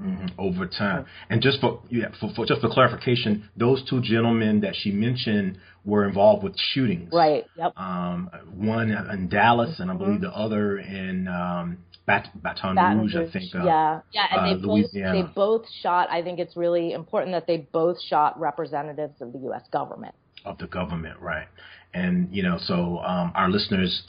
Mm-hmm. 0.00 0.38
Over 0.38 0.66
time, 0.66 1.06
and 1.30 1.40
just 1.40 1.58
for 1.58 1.80
yeah, 1.88 2.08
for, 2.20 2.30
for, 2.36 2.44
just 2.44 2.60
for 2.60 2.68
clarification, 2.68 3.48
those 3.56 3.82
two 3.88 4.02
gentlemen 4.02 4.60
that 4.60 4.74
she 4.76 4.90
mentioned 4.90 5.56
were 5.86 6.06
involved 6.06 6.44
with 6.44 6.54
shootings. 6.74 7.10
Right. 7.14 7.46
Yep. 7.56 7.78
Um, 7.78 8.28
one 8.54 8.90
in 8.90 9.30
Dallas, 9.30 9.70
mm-hmm. 9.70 9.82
and 9.82 9.90
I 9.90 9.94
mm-hmm. 9.94 10.04
believe 10.04 10.20
the 10.20 10.36
other 10.36 10.76
in 10.80 11.28
um, 11.28 11.78
Bat- 12.06 12.30
Baton, 12.42 12.76
Baton 12.76 13.00
Rouge, 13.00 13.14
Rouge, 13.14 13.28
I 13.28 13.32
think. 13.32 13.54
Uh, 13.54 13.64
yeah, 13.64 14.00
yeah, 14.12 14.26
and 14.30 14.40
uh, 14.40 14.54
they 14.54 14.66
both 14.66 14.92
they 14.92 15.22
both 15.34 15.64
shot. 15.82 16.08
I 16.10 16.22
think 16.22 16.38
it's 16.38 16.56
really 16.56 16.92
important 16.92 17.32
that 17.32 17.46
they 17.46 17.66
both 17.72 18.00
shot 18.00 18.38
representatives 18.38 19.20
of 19.20 19.32
the 19.32 19.40
U.S. 19.40 19.62
government. 19.72 20.14
Of 20.44 20.58
the 20.58 20.68
government, 20.68 21.18
right? 21.20 21.48
And 21.92 22.28
you 22.30 22.42
know, 22.42 22.58
so 22.60 22.98
um, 22.98 23.32
our 23.34 23.48
listeners 23.48 24.04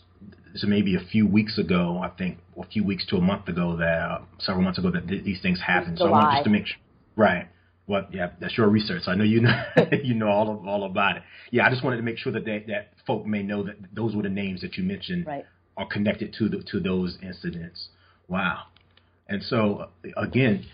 so 0.59 0.67
maybe 0.67 0.95
a 0.95 0.99
few 1.11 1.27
weeks 1.27 1.57
ago, 1.57 1.99
I 2.03 2.09
think, 2.09 2.37
a 2.57 2.65
few 2.65 2.83
weeks 2.83 3.05
to 3.07 3.17
a 3.17 3.21
month 3.21 3.47
ago, 3.47 3.75
that 3.77 3.85
uh, 3.85 4.21
several 4.39 4.63
months 4.63 4.79
ago, 4.79 4.91
that 4.91 5.07
th- 5.07 5.23
these 5.23 5.41
things 5.41 5.59
happened. 5.65 5.97
So 5.97 6.07
I 6.07 6.11
want 6.11 6.31
just 6.33 6.43
to 6.45 6.49
make 6.49 6.67
sure, 6.67 6.77
right? 7.15 7.47
Well, 7.87 8.05
yeah, 8.11 8.31
that's 8.39 8.57
your 8.57 8.67
research. 8.69 9.03
I 9.07 9.15
know 9.15 9.23
you 9.23 9.41
know 9.41 9.63
you 10.03 10.13
know 10.13 10.27
all 10.27 10.51
of, 10.51 10.67
all 10.67 10.83
about 10.83 11.17
it. 11.17 11.23
Yeah, 11.51 11.65
I 11.65 11.69
just 11.69 11.83
wanted 11.83 11.97
to 11.97 12.03
make 12.03 12.17
sure 12.17 12.31
that 12.33 12.45
they, 12.45 12.65
that 12.67 12.89
folk 13.05 13.25
may 13.25 13.43
know 13.43 13.63
that 13.63 13.75
those 13.93 14.15
were 14.15 14.23
the 14.23 14.29
names 14.29 14.61
that 14.61 14.77
you 14.77 14.83
mentioned 14.83 15.25
right. 15.25 15.45
are 15.77 15.87
connected 15.87 16.35
to 16.39 16.49
the, 16.49 16.63
to 16.71 16.79
those 16.79 17.17
incidents. 17.21 17.89
Wow. 18.27 18.63
And 19.29 19.41
so 19.43 19.89
again, 20.17 20.65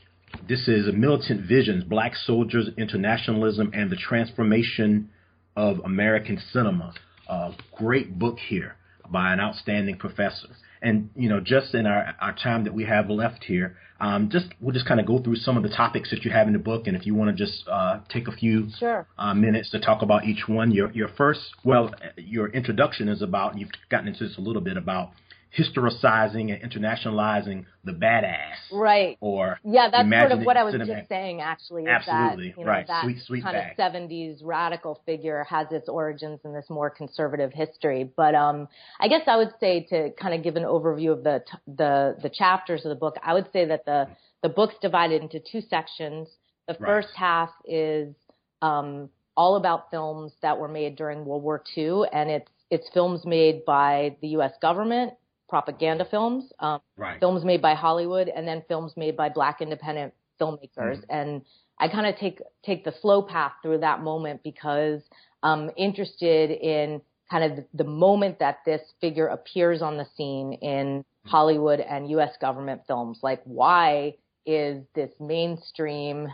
this 0.48 0.68
is 0.68 0.88
militant 0.94 1.48
visions, 1.48 1.84
black 1.84 2.16
soldiers, 2.16 2.70
internationalism, 2.78 3.72
and 3.74 3.92
the 3.92 3.96
transformation 3.96 5.10
of 5.56 5.80
American 5.86 6.42
cinema. 6.52 6.94
Uh, 7.28 7.52
great 7.78 8.18
book 8.18 8.38
here 8.40 8.75
by 9.12 9.34
an 9.34 9.40
outstanding 9.40 9.98
professor. 9.98 10.50
And 10.82 11.10
you 11.16 11.30
know, 11.30 11.40
just 11.40 11.74
in 11.74 11.86
our, 11.86 12.14
our 12.20 12.36
time 12.36 12.66
that 12.66 12.74
we 12.74 12.84
have 12.86 13.10
left 13.10 13.46
here, 13.46 13.78
um, 14.02 14.30
just 14.30 14.48
we'll 14.60 14.74
just 14.74 14.86
kind 14.86 15.00
of 15.00 15.06
go 15.06 15.18
through 15.22 15.38
some 15.38 15.56
of 15.56 15.64
the 15.64 15.70
topics 15.70 16.10
that 16.10 16.26
you 16.26 16.32
have 16.32 16.48
in 16.48 16.54
the 16.54 16.60
book, 16.60 16.88
and 16.88 16.98
if 16.98 17.06
you 17.06 17.16
want 17.16 17.36
to 17.36 17.46
just 17.46 17.66
uh, 17.70 18.00
take 18.10 18.28
a 18.28 18.34
few 18.34 18.68
sure. 18.78 19.08
uh, 19.18 19.34
minutes 19.34 19.70
to 19.72 19.80
talk 19.80 20.02
about 20.02 20.26
each 20.26 20.48
one. 20.48 20.72
Your 20.72 20.92
your 20.92 21.08
first, 21.08 21.42
well, 21.64 21.96
your 22.18 22.50
introduction 22.50 23.08
is 23.08 23.22
about 23.22 23.58
you've 23.58 23.70
gotten 23.90 24.10
into 24.10 24.28
this 24.28 24.38
a 24.38 24.42
little 24.42 24.62
bit 24.62 24.76
about 24.76 25.12
historicizing 25.58 26.52
and 26.52 26.72
internationalizing 26.72 27.66
the 27.84 27.92
badass. 27.92 28.56
Right. 28.72 29.18
Or 29.22 29.60
yeah, 29.64 29.90
that's 29.92 30.10
sort 30.10 30.32
of 30.32 30.46
what 30.46 30.58
I 30.58 30.64
was 30.64 30.74
just 30.74 31.10
saying. 31.10 31.42
Actually, 31.42 31.86
absolutely 31.88 32.50
that, 32.50 32.58
you 32.58 32.66
know, 32.66 32.72
right. 32.72 32.88
That 32.88 33.04
sweet, 33.04 33.18
sweet 33.26 33.44
kind 33.44 33.56
bag. 33.56 33.80
of 33.80 33.94
'70s 33.94 34.40
radical 34.44 35.02
figure 35.06 35.46
has 35.50 35.68
its 35.72 35.88
origins 35.88 36.40
in 36.44 36.54
this 36.54 36.66
more 36.70 36.90
conservative 36.90 37.54
history. 37.54 38.10
But 38.16 38.34
um, 38.36 38.68
I 39.00 39.08
guess 39.08 39.22
I 39.28 39.38
would 39.38 39.54
say 39.60 39.86
to 39.90 40.10
kind 40.20 40.34
of 40.34 40.44
give 40.44 40.56
an 40.56 40.64
overview 40.64 41.12
of 41.12 41.24
the 41.24 41.44
the 41.68 42.18
the 42.22 42.30
chapters 42.30 42.84
of 42.86 42.90
the 42.90 42.96
book, 42.96 43.18
I 43.24 43.34
would 43.34 43.52
say 43.54 43.66
that 43.66 43.86
the 43.86 44.08
the 44.42 44.50
book's 44.50 44.76
divided 44.82 45.22
into 45.22 45.40
two 45.40 45.62
sections. 45.62 46.28
The 46.68 46.76
first 46.76 47.10
right. 47.10 47.18
half 47.18 47.50
is 47.66 48.16
um, 48.62 49.10
all 49.36 49.58
about 49.58 49.92
films 49.92 50.32
that 50.42 50.58
were 50.58 50.68
made 50.70 50.96
during 50.96 51.26
World 51.26 51.44
War 51.44 51.62
II, 51.78 52.04
and 52.12 52.30
it's 52.30 52.50
it's 52.72 52.88
films 52.94 53.24
made 53.26 53.66
by 53.66 54.16
the 54.22 54.30
U.S. 54.30 54.54
government 54.62 55.14
propaganda 55.54 56.04
films, 56.04 56.52
um, 56.62 56.80
right. 56.98 57.20
films 57.20 57.46
made 57.46 57.62
by 57.62 57.76
Hollywood, 57.76 58.28
and 58.28 58.48
then 58.48 58.64
films 58.68 58.92
made 58.98 59.16
by 59.16 59.30
black 59.30 59.62
independent 59.62 60.12
filmmakers. 60.42 60.98
Mm-hmm. 60.98 61.12
And 61.12 61.42
I 61.78 61.90
kind 61.90 62.08
of 62.08 62.16
take 62.16 62.42
take 62.66 62.84
the 62.84 62.94
slow 63.04 63.22
path 63.22 63.52
through 63.62 63.78
that 63.82 64.02
moment 64.02 64.42
because 64.44 65.02
I'm 65.44 65.70
interested 65.78 66.50
in 66.50 67.04
kind 67.30 67.44
of 67.44 67.66
the 67.72 67.84
moment 67.84 68.40
that 68.40 68.62
this 68.66 68.82
figure 69.00 69.28
appears 69.28 69.84
on 69.84 69.96
the 69.98 70.08
scene 70.18 70.54
in 70.54 71.06
Hollywood 71.28 71.80
and 71.82 72.10
U.S. 72.10 72.32
government 72.42 72.82
films. 72.88 73.20
Like, 73.22 73.44
why 73.44 74.16
is 74.48 74.84
this 74.96 75.12
mainstream 75.20 76.30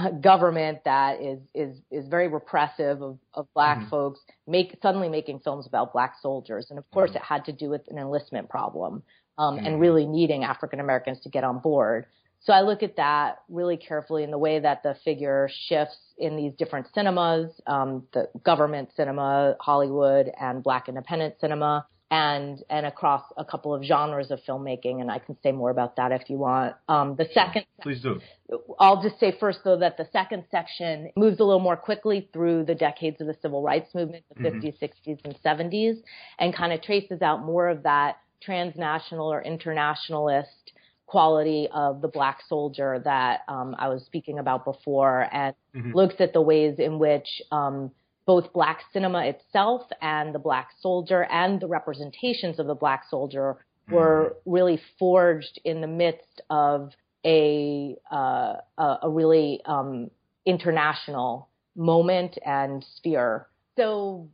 government 0.20 0.78
that 0.84 1.20
is 1.20 1.38
is 1.54 1.78
is 1.90 2.08
very 2.08 2.28
repressive 2.28 3.02
of, 3.02 3.18
of 3.34 3.46
black 3.54 3.78
mm-hmm. 3.78 3.90
folks 3.90 4.20
make 4.46 4.76
suddenly 4.82 5.08
making 5.08 5.38
films 5.40 5.66
about 5.66 5.92
black 5.92 6.14
soldiers 6.20 6.66
and 6.70 6.78
of 6.78 6.90
course 6.90 7.10
mm-hmm. 7.10 7.18
it 7.18 7.22
had 7.22 7.44
to 7.44 7.52
do 7.52 7.68
with 7.68 7.82
an 7.88 7.98
enlistment 7.98 8.48
problem 8.48 9.02
um, 9.38 9.56
mm-hmm. 9.56 9.66
and 9.66 9.80
really 9.80 10.06
needing 10.06 10.44
African 10.44 10.80
Americans 10.80 11.20
to 11.20 11.28
get 11.28 11.44
on 11.44 11.58
board 11.58 12.06
so 12.40 12.52
I 12.52 12.62
look 12.62 12.82
at 12.82 12.96
that 12.96 13.42
really 13.48 13.76
carefully 13.76 14.24
in 14.24 14.30
the 14.30 14.38
way 14.38 14.58
that 14.58 14.82
the 14.82 14.96
figure 15.04 15.48
shifts 15.68 15.98
in 16.18 16.36
these 16.36 16.52
different 16.54 16.86
cinemas 16.94 17.50
um, 17.66 18.04
the 18.12 18.28
government 18.44 18.90
cinema 18.96 19.56
Hollywood 19.60 20.30
and 20.40 20.62
black 20.62 20.88
independent 20.88 21.34
cinema 21.40 21.86
and 22.12 22.62
and 22.68 22.84
across 22.84 23.22
a 23.38 23.44
couple 23.44 23.74
of 23.74 23.82
genres 23.82 24.30
of 24.30 24.38
filmmaking, 24.46 25.00
and 25.00 25.10
I 25.10 25.18
can 25.18 25.34
say 25.42 25.50
more 25.50 25.70
about 25.70 25.96
that 25.96 26.12
if 26.12 26.28
you 26.28 26.36
want. 26.36 26.74
Um, 26.86 27.16
the 27.16 27.26
second, 27.32 27.64
please 27.80 28.02
do. 28.02 28.20
I'll 28.78 29.02
just 29.02 29.18
say 29.18 29.34
first 29.40 29.60
though 29.64 29.78
that 29.78 29.96
the 29.96 30.06
second 30.12 30.44
section 30.50 31.10
moves 31.16 31.40
a 31.40 31.44
little 31.44 31.58
more 31.58 31.76
quickly 31.76 32.28
through 32.34 32.66
the 32.66 32.74
decades 32.74 33.18
of 33.22 33.28
the 33.28 33.36
civil 33.40 33.62
rights 33.62 33.94
movement, 33.94 34.24
the 34.36 34.50
mm-hmm. 34.50 34.58
50s, 34.58 34.92
60s, 35.06 35.20
and 35.24 35.34
70s, 35.42 36.02
and 36.38 36.54
kind 36.54 36.74
of 36.74 36.82
traces 36.82 37.22
out 37.22 37.42
more 37.42 37.68
of 37.68 37.82
that 37.84 38.18
transnational 38.42 39.32
or 39.32 39.40
internationalist 39.40 40.72
quality 41.06 41.66
of 41.72 42.02
the 42.02 42.08
black 42.08 42.40
soldier 42.46 43.00
that 43.04 43.40
um, 43.48 43.74
I 43.78 43.88
was 43.88 44.04
speaking 44.04 44.38
about 44.38 44.66
before, 44.66 45.28
and 45.32 45.54
mm-hmm. 45.74 45.92
looks 45.94 46.16
at 46.18 46.34
the 46.34 46.42
ways 46.42 46.74
in 46.78 46.98
which 46.98 47.40
um, 47.50 47.90
both 48.26 48.52
black 48.52 48.82
cinema 48.92 49.26
itself 49.26 49.82
and 50.00 50.34
the 50.34 50.38
black 50.38 50.70
soldier 50.80 51.24
and 51.24 51.60
the 51.60 51.66
representations 51.66 52.58
of 52.58 52.66
the 52.66 52.74
black 52.74 53.04
soldier 53.08 53.56
were 53.90 54.36
mm-hmm. 54.36 54.50
really 54.52 54.80
forged 54.98 55.60
in 55.64 55.80
the 55.80 55.86
midst 55.86 56.40
of 56.50 56.92
a 57.24 57.96
uh, 58.10 58.54
a, 58.78 59.08
really 59.08 59.60
um, 59.66 60.10
international 60.44 61.48
moment 61.76 62.38
and 62.44 62.84
sphere. 62.96 63.46
So, 63.76 64.28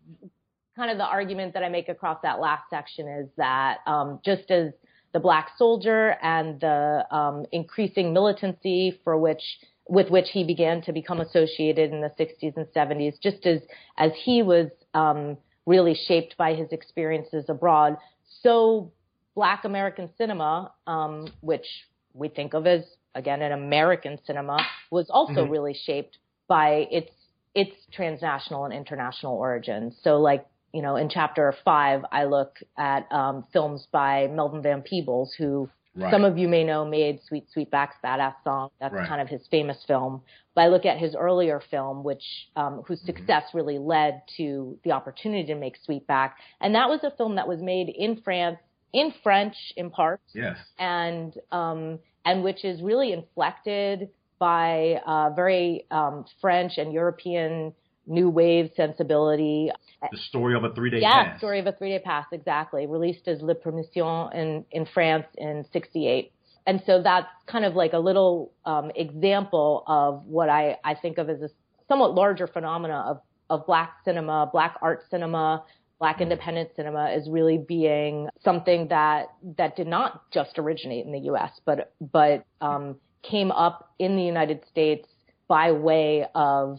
kind 0.76 0.90
of 0.90 0.98
the 0.98 1.04
argument 1.04 1.54
that 1.54 1.62
I 1.62 1.68
make 1.68 1.88
across 1.88 2.18
that 2.22 2.40
last 2.40 2.64
section 2.70 3.08
is 3.08 3.28
that 3.36 3.78
um, 3.86 4.20
just 4.24 4.50
as 4.50 4.72
the 5.12 5.20
black 5.20 5.50
soldier 5.56 6.16
and 6.22 6.60
the 6.60 7.04
um, 7.10 7.46
increasing 7.52 8.12
militancy 8.12 8.98
for 9.04 9.16
which 9.16 9.42
with 9.88 10.10
which 10.10 10.28
he 10.32 10.44
began 10.44 10.82
to 10.82 10.92
become 10.92 11.20
associated 11.20 11.92
in 11.92 12.00
the 12.00 12.12
60s 12.20 12.56
and 12.56 12.66
70s, 12.76 13.14
just 13.20 13.46
as 13.46 13.60
as 13.96 14.12
he 14.22 14.42
was 14.42 14.68
um, 14.94 15.36
really 15.66 15.94
shaped 15.94 16.36
by 16.36 16.54
his 16.54 16.70
experiences 16.72 17.46
abroad. 17.48 17.96
So, 18.42 18.92
Black 19.34 19.64
American 19.64 20.10
cinema, 20.18 20.72
um, 20.86 21.28
which 21.40 21.66
we 22.12 22.28
think 22.28 22.54
of 22.54 22.66
as 22.66 22.84
again 23.14 23.42
an 23.42 23.52
American 23.52 24.18
cinema, 24.26 24.58
was 24.90 25.08
also 25.10 25.42
mm-hmm. 25.42 25.52
really 25.52 25.74
shaped 25.74 26.18
by 26.48 26.86
its 26.90 27.10
its 27.54 27.74
transnational 27.92 28.66
and 28.66 28.74
international 28.74 29.36
origins. 29.36 29.96
So, 30.02 30.18
like 30.18 30.46
you 30.72 30.82
know, 30.82 30.96
in 30.96 31.08
chapter 31.08 31.54
five, 31.64 32.02
I 32.12 32.24
look 32.24 32.58
at 32.76 33.10
um, 33.10 33.46
films 33.52 33.86
by 33.90 34.26
Melvin 34.26 34.62
Van 34.62 34.82
Peebles, 34.82 35.34
who 35.38 35.70
Right. 35.98 36.12
Some 36.12 36.24
of 36.24 36.38
you 36.38 36.46
may 36.46 36.62
know 36.62 36.84
made 36.84 37.20
Sweet 37.26 37.46
Sweetback's 37.54 37.96
Badass 38.04 38.34
Song. 38.44 38.70
That's 38.80 38.94
right. 38.94 39.08
kind 39.08 39.20
of 39.20 39.28
his 39.28 39.42
famous 39.50 39.82
film. 39.86 40.22
But 40.54 40.62
I 40.62 40.68
look 40.68 40.86
at 40.86 40.98
his 40.98 41.16
earlier 41.18 41.60
film, 41.70 42.04
which 42.04 42.22
um, 42.54 42.82
whose 42.86 43.00
mm-hmm. 43.00 43.06
success 43.06 43.44
mm-hmm. 43.48 43.58
really 43.58 43.78
led 43.78 44.22
to 44.36 44.78
the 44.84 44.92
opportunity 44.92 45.44
to 45.46 45.56
make 45.56 45.74
Sweetback, 45.88 46.32
and 46.60 46.74
that 46.76 46.88
was 46.88 47.00
a 47.02 47.10
film 47.16 47.34
that 47.34 47.48
was 47.48 47.60
made 47.60 47.88
in 47.88 48.20
France, 48.22 48.58
in 48.92 49.12
French 49.22 49.56
in 49.76 49.90
part. 49.90 50.20
Yes. 50.34 50.56
And 50.78 51.34
um, 51.50 51.98
and 52.24 52.44
which 52.44 52.64
is 52.64 52.80
really 52.80 53.12
inflected 53.12 54.10
by 54.38 55.00
uh, 55.04 55.30
very 55.30 55.84
um, 55.90 56.24
French 56.40 56.78
and 56.78 56.92
European 56.92 57.74
new 58.08 58.28
wave 58.28 58.70
sensibility. 58.76 59.70
The 60.10 60.18
story 60.18 60.56
of 60.56 60.64
a 60.64 60.72
three 60.74 60.90
day 60.90 61.00
yeah, 61.00 61.30
pass. 61.30 61.38
story 61.38 61.58
of 61.58 61.66
a 61.66 61.72
three 61.72 61.90
day 61.90 61.98
pass, 61.98 62.26
exactly. 62.32 62.86
Released 62.86 63.28
as 63.28 63.40
Le 63.42 63.54
Permission 63.54 64.28
in, 64.32 64.64
in 64.70 64.86
France 64.86 65.26
in 65.36 65.64
68. 65.72 66.32
And 66.66 66.82
so 66.84 67.02
that's 67.02 67.28
kind 67.46 67.64
of 67.64 67.74
like 67.74 67.94
a 67.94 67.98
little 67.98 68.52
um, 68.64 68.90
example 68.94 69.84
of 69.86 70.24
what 70.26 70.48
I, 70.48 70.76
I 70.84 70.94
think 70.94 71.18
of 71.18 71.30
as 71.30 71.40
a 71.40 71.48
somewhat 71.88 72.14
larger 72.14 72.46
phenomena 72.46 73.04
of, 73.08 73.20
of 73.48 73.66
black 73.66 73.94
cinema, 74.04 74.48
black 74.52 74.76
art 74.82 75.04
cinema, 75.10 75.64
black 75.98 76.16
mm-hmm. 76.16 76.24
independent 76.24 76.70
cinema 76.76 77.10
is 77.10 77.28
really 77.28 77.58
being 77.58 78.28
something 78.42 78.88
that 78.88 79.28
that 79.56 79.76
did 79.76 79.86
not 79.86 80.30
just 80.30 80.58
originate 80.58 81.04
in 81.06 81.12
the 81.12 81.20
U.S. 81.20 81.50
but 81.64 81.92
but 82.00 82.44
um, 82.60 82.96
came 83.22 83.50
up 83.50 83.92
in 83.98 84.16
the 84.16 84.22
United 84.22 84.64
States 84.70 85.08
by 85.48 85.72
way 85.72 86.26
of 86.34 86.78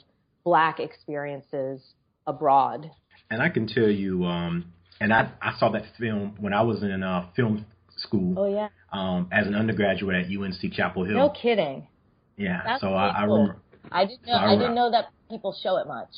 black 0.49 0.79
experiences 0.79 1.79
abroad. 2.25 2.89
And 3.29 3.39
I 3.39 3.49
can 3.49 3.67
tell 3.67 3.87
you, 3.87 4.25
um, 4.25 4.73
and 4.99 5.13
I, 5.13 5.31
I 5.43 5.53
saw 5.59 5.69
that 5.73 5.83
film 5.99 6.35
when 6.39 6.53
I 6.53 6.63
was 6.63 6.81
in 6.81 7.03
uh, 7.03 7.27
film 7.35 7.67
school. 7.97 8.33
Oh 8.35 8.51
yeah. 8.51 8.69
Um, 8.91 9.29
as 9.31 9.45
an 9.45 9.53
undergraduate 9.53 10.15
at 10.15 10.25
UNC 10.25 10.73
Chapel 10.73 11.05
Hill. 11.05 11.17
No 11.17 11.29
kidding. 11.29 11.87
Yeah. 12.35 12.61
That's 12.65 12.81
so 12.81 12.87
really 12.87 12.99
I, 12.99 13.09
I 13.09 13.25
cool. 13.27 13.41
remember. 13.41 13.61
I 13.91 14.05
didn't 14.05 14.25
know. 14.25 14.33
So 14.33 14.39
I, 14.39 14.53
I, 14.53 14.55
didn't 14.55 14.75
know 14.75 14.89
that 14.89 15.05
people 15.29 15.55
show 15.61 15.77
it 15.77 15.85
much. 15.85 16.09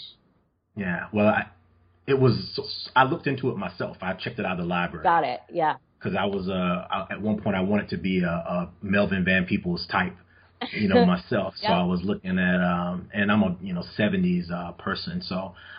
Yeah. 0.78 1.08
Well, 1.12 1.28
I, 1.28 1.48
it 2.08 2.18
was. 2.18 2.34
I 2.96 3.04
looked 3.04 3.28
into 3.28 3.50
it 3.50 3.58
myself. 3.58 3.98
I 4.02 4.14
checked 4.14 4.40
it 4.40 4.46
out 4.46 4.54
of 4.54 4.60
the 4.60 4.64
library. 4.64 5.04
Got 5.04 5.26
it. 5.26 5.42
Yeah. 5.52 5.76
Because 6.00 6.18
I 6.18 6.26
was 6.26 6.48
uh, 6.48 6.88
I, 6.90 7.08
at 7.12 7.22
one 7.22 7.42
point 7.42 7.58
I 7.58 7.62
wanted 7.62 7.90
to 7.90 7.98
be 7.98 8.24
a, 8.24 8.30
a 8.30 8.70
Melvin 8.82 9.26
Van 9.26 9.46
Peebles 9.46 9.86
type 9.92 10.16
you 10.72 10.88
know 10.88 11.06
myself. 11.16 11.54
So 11.62 11.68
I 11.68 11.84
was 11.84 12.02
looking 12.04 12.38
at, 12.38 12.62
um, 12.62 13.10
and 13.14 13.32
I'm 13.32 13.44
a 13.44 13.56
you 13.62 13.74
know 13.74 13.84
70s 13.98 14.52
uh, 14.52 14.72
person, 14.74 15.22
so 15.22 15.36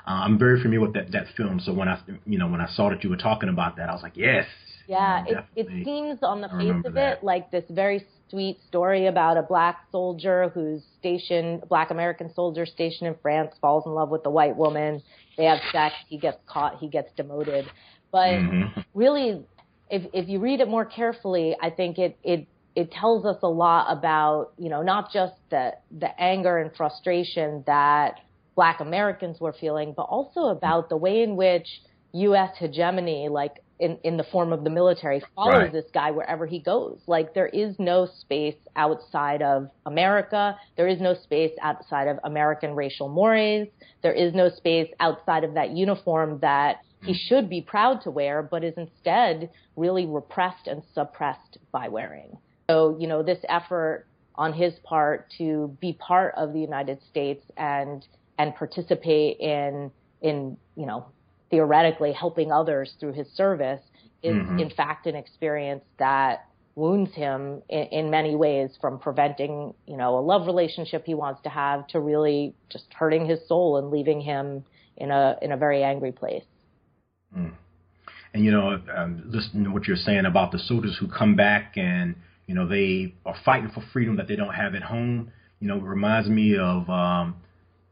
uh, 0.06 0.10
I'm 0.10 0.38
very 0.38 0.60
familiar 0.60 0.80
with 0.80 0.94
that 0.94 1.12
that 1.12 1.26
film. 1.36 1.60
So 1.60 1.72
when 1.72 1.88
I 1.88 2.00
you 2.26 2.38
know 2.38 2.48
when 2.48 2.60
I 2.60 2.68
saw 2.68 2.90
that 2.90 3.02
you 3.04 3.10
were 3.10 3.16
talking 3.16 3.48
about 3.48 3.76
that, 3.76 3.88
I 3.88 3.92
was 3.92 4.02
like, 4.02 4.16
yes. 4.16 4.46
Yeah, 4.88 5.24
it, 5.26 5.44
it 5.54 5.84
seems 5.84 6.18
on 6.22 6.40
the 6.40 6.48
face 6.48 6.84
of 6.84 6.94
that. 6.94 7.18
it 7.18 7.24
like 7.24 7.50
this 7.52 7.64
very 7.70 8.04
sweet 8.28 8.58
story 8.66 9.06
about 9.06 9.36
a 9.36 9.42
black 9.42 9.84
soldier 9.92 10.50
who's 10.52 10.82
stationed, 10.98 11.62
black 11.68 11.90
American 11.90 12.34
soldier 12.34 12.66
stationed 12.66 13.08
in 13.08 13.14
France, 13.22 13.52
falls 13.60 13.86
in 13.86 13.92
love 13.92 14.08
with 14.08 14.26
a 14.26 14.30
white 14.30 14.56
woman. 14.56 15.00
They 15.36 15.44
have 15.44 15.60
sex. 15.70 15.94
He 16.08 16.18
gets 16.18 16.38
caught. 16.46 16.78
He 16.78 16.88
gets 16.88 17.10
demoted. 17.16 17.66
But 18.10 18.30
mm-hmm. 18.30 18.80
really, 18.92 19.42
if 19.90 20.02
if 20.12 20.28
you 20.28 20.40
read 20.40 20.60
it 20.60 20.68
more 20.68 20.84
carefully, 20.84 21.56
I 21.60 21.70
think 21.70 21.98
it 21.98 22.18
it 22.24 22.46
it 22.74 22.90
tells 22.90 23.24
us 23.26 23.36
a 23.42 23.48
lot 23.48 23.86
about, 23.90 24.52
you 24.58 24.70
know, 24.70 24.82
not 24.82 25.12
just 25.12 25.34
the, 25.50 25.72
the 25.98 26.20
anger 26.20 26.58
and 26.58 26.74
frustration 26.74 27.62
that 27.66 28.20
black 28.54 28.80
Americans 28.80 29.40
were 29.40 29.54
feeling, 29.58 29.92
but 29.96 30.04
also 30.04 30.46
about 30.46 30.88
the 30.88 30.96
way 30.96 31.22
in 31.22 31.36
which 31.36 31.66
U.S. 32.12 32.50
hegemony, 32.58 33.28
like 33.28 33.62
in, 33.78 33.98
in 34.04 34.16
the 34.16 34.24
form 34.24 34.52
of 34.52 34.64
the 34.64 34.70
military, 34.70 35.22
follows 35.34 35.54
right. 35.54 35.72
this 35.72 35.86
guy 35.92 36.10
wherever 36.10 36.46
he 36.46 36.58
goes. 36.58 37.00
Like 37.06 37.34
there 37.34 37.46
is 37.46 37.74
no 37.78 38.06
space 38.20 38.56
outside 38.76 39.42
of 39.42 39.68
America. 39.86 40.56
There 40.76 40.88
is 40.88 41.00
no 41.00 41.14
space 41.14 41.52
outside 41.62 42.08
of 42.08 42.18
American 42.24 42.74
racial 42.74 43.08
mores. 43.08 43.68
There 44.02 44.12
is 44.12 44.34
no 44.34 44.50
space 44.50 44.88
outside 45.00 45.44
of 45.44 45.54
that 45.54 45.70
uniform 45.70 46.38
that 46.40 46.76
he 47.04 47.14
should 47.14 47.50
be 47.50 47.60
proud 47.60 48.02
to 48.02 48.10
wear, 48.10 48.42
but 48.42 48.62
is 48.62 48.74
instead 48.76 49.50
really 49.76 50.06
repressed 50.06 50.68
and 50.68 50.82
suppressed 50.94 51.58
by 51.72 51.88
wearing. 51.88 52.38
So, 52.72 52.96
you 52.98 53.06
know, 53.06 53.22
this 53.22 53.38
effort 53.50 54.06
on 54.34 54.54
his 54.54 54.72
part 54.82 55.30
to 55.36 55.76
be 55.78 55.92
part 55.92 56.34
of 56.38 56.54
the 56.54 56.60
United 56.60 56.98
States 57.10 57.44
and 57.58 58.06
and 58.38 58.54
participate 58.54 59.38
in 59.40 59.90
in 60.22 60.56
you 60.74 60.86
know 60.86 61.04
theoretically 61.50 62.12
helping 62.12 62.50
others 62.50 62.94
through 62.98 63.12
his 63.12 63.28
service 63.36 63.82
is 64.22 64.34
mm-hmm. 64.36 64.58
in 64.58 64.70
fact 64.70 65.06
an 65.06 65.14
experience 65.14 65.84
that 65.98 66.46
wounds 66.74 67.12
him 67.12 67.60
in, 67.68 67.82
in, 67.98 68.10
many 68.10 68.34
ways 68.34 68.70
from 68.80 68.98
preventing 68.98 69.74
you 69.86 69.98
know 69.98 70.18
a 70.18 70.22
love 70.22 70.46
relationship 70.46 71.04
he 71.04 71.12
wants 71.12 71.42
to 71.42 71.50
have 71.50 71.86
to 71.88 72.00
really 72.00 72.54
just 72.70 72.86
hurting 72.94 73.26
his 73.26 73.38
soul 73.46 73.76
and 73.76 73.90
leaving 73.90 74.18
him 74.18 74.64
in 74.96 75.10
a 75.10 75.36
in 75.42 75.52
a 75.52 75.58
very 75.58 75.82
angry 75.82 76.12
place. 76.12 76.44
Mm. 77.36 77.52
And 78.32 78.44
you 78.46 78.50
know, 78.50 78.80
um, 78.96 79.22
listening 79.26 79.64
to 79.64 79.70
what 79.70 79.86
you're 79.86 79.96
saying 79.96 80.24
about 80.24 80.52
the 80.52 80.58
soldiers 80.58 80.96
who 80.98 81.06
come 81.06 81.36
back 81.36 81.74
and 81.76 82.14
you 82.46 82.54
know, 82.54 82.66
they 82.66 83.14
are 83.24 83.36
fighting 83.44 83.70
for 83.70 83.82
freedom 83.92 84.16
that 84.16 84.28
they 84.28 84.36
don't 84.36 84.54
have 84.54 84.74
at 84.74 84.82
home. 84.82 85.30
You 85.60 85.68
know, 85.68 85.76
it 85.76 85.84
reminds 85.84 86.28
me 86.28 86.56
of 86.56 86.88
um, 86.90 87.36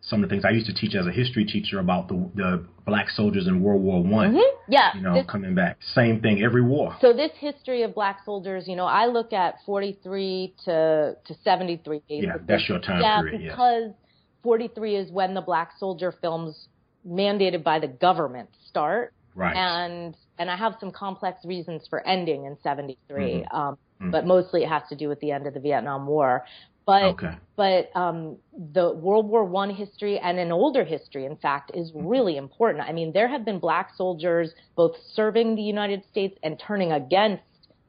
some 0.00 0.22
of 0.22 0.28
the 0.28 0.34
things 0.34 0.44
I 0.44 0.50
used 0.50 0.66
to 0.66 0.74
teach 0.74 0.94
as 0.94 1.06
a 1.06 1.12
history 1.12 1.44
teacher 1.44 1.78
about 1.78 2.08
the, 2.08 2.30
the 2.34 2.66
black 2.86 3.10
soldiers 3.10 3.46
in 3.46 3.62
World 3.62 3.82
War 3.82 4.02
One. 4.02 4.32
Mm-hmm. 4.34 4.72
Yeah, 4.72 4.96
you 4.96 5.02
know, 5.02 5.14
this, 5.14 5.26
coming 5.26 5.54
back. 5.54 5.78
Same 5.94 6.20
thing 6.20 6.42
every 6.42 6.62
war. 6.62 6.96
So 7.00 7.12
this 7.12 7.30
history 7.38 7.82
of 7.82 7.94
black 7.94 8.20
soldiers, 8.24 8.66
you 8.66 8.76
know, 8.76 8.86
I 8.86 9.06
look 9.06 9.32
at 9.32 9.56
43 9.66 10.54
to 10.64 11.16
to 11.24 11.34
73. 11.44 12.02
Yeah, 12.08 12.36
that's 12.46 12.68
your 12.68 12.80
time 12.80 13.02
yeah, 13.02 13.20
period. 13.20 13.42
Yeah, 13.42 13.50
because 13.50 13.92
43 14.42 14.96
is 14.96 15.10
when 15.10 15.34
the 15.34 15.40
black 15.40 15.72
soldier 15.78 16.12
films 16.20 16.68
mandated 17.06 17.62
by 17.62 17.78
the 17.78 17.88
government 17.88 18.48
start. 18.68 19.12
Right. 19.34 19.56
And 19.56 20.16
and 20.38 20.50
I 20.50 20.56
have 20.56 20.76
some 20.80 20.90
complex 20.90 21.44
reasons 21.44 21.86
for 21.88 22.06
ending 22.06 22.46
in 22.46 22.56
73. 22.62 22.96
Mm-hmm. 23.24 23.56
Um, 23.56 23.78
mm. 24.00 24.10
but 24.10 24.26
mostly 24.26 24.62
it 24.62 24.68
has 24.68 24.82
to 24.88 24.96
do 24.96 25.08
with 25.08 25.20
the 25.20 25.30
end 25.30 25.46
of 25.46 25.54
the 25.54 25.60
Vietnam 25.60 26.06
War. 26.06 26.44
But 26.86 27.02
okay. 27.02 27.34
but 27.56 27.90
um, 27.94 28.38
the 28.52 28.92
World 28.92 29.28
War 29.28 29.44
One 29.44 29.70
history 29.70 30.18
and 30.18 30.38
an 30.38 30.50
older 30.50 30.84
history, 30.84 31.24
in 31.24 31.36
fact, 31.36 31.70
is 31.74 31.92
mm-hmm. 31.92 32.06
really 32.06 32.36
important. 32.36 32.88
I 32.88 32.92
mean, 32.92 33.12
there 33.12 33.28
have 33.28 33.44
been 33.44 33.58
black 33.58 33.90
soldiers 33.96 34.50
both 34.76 34.96
serving 35.12 35.56
the 35.56 35.62
United 35.62 36.04
States 36.10 36.36
and 36.42 36.60
turning 36.66 36.90
against 36.90 37.44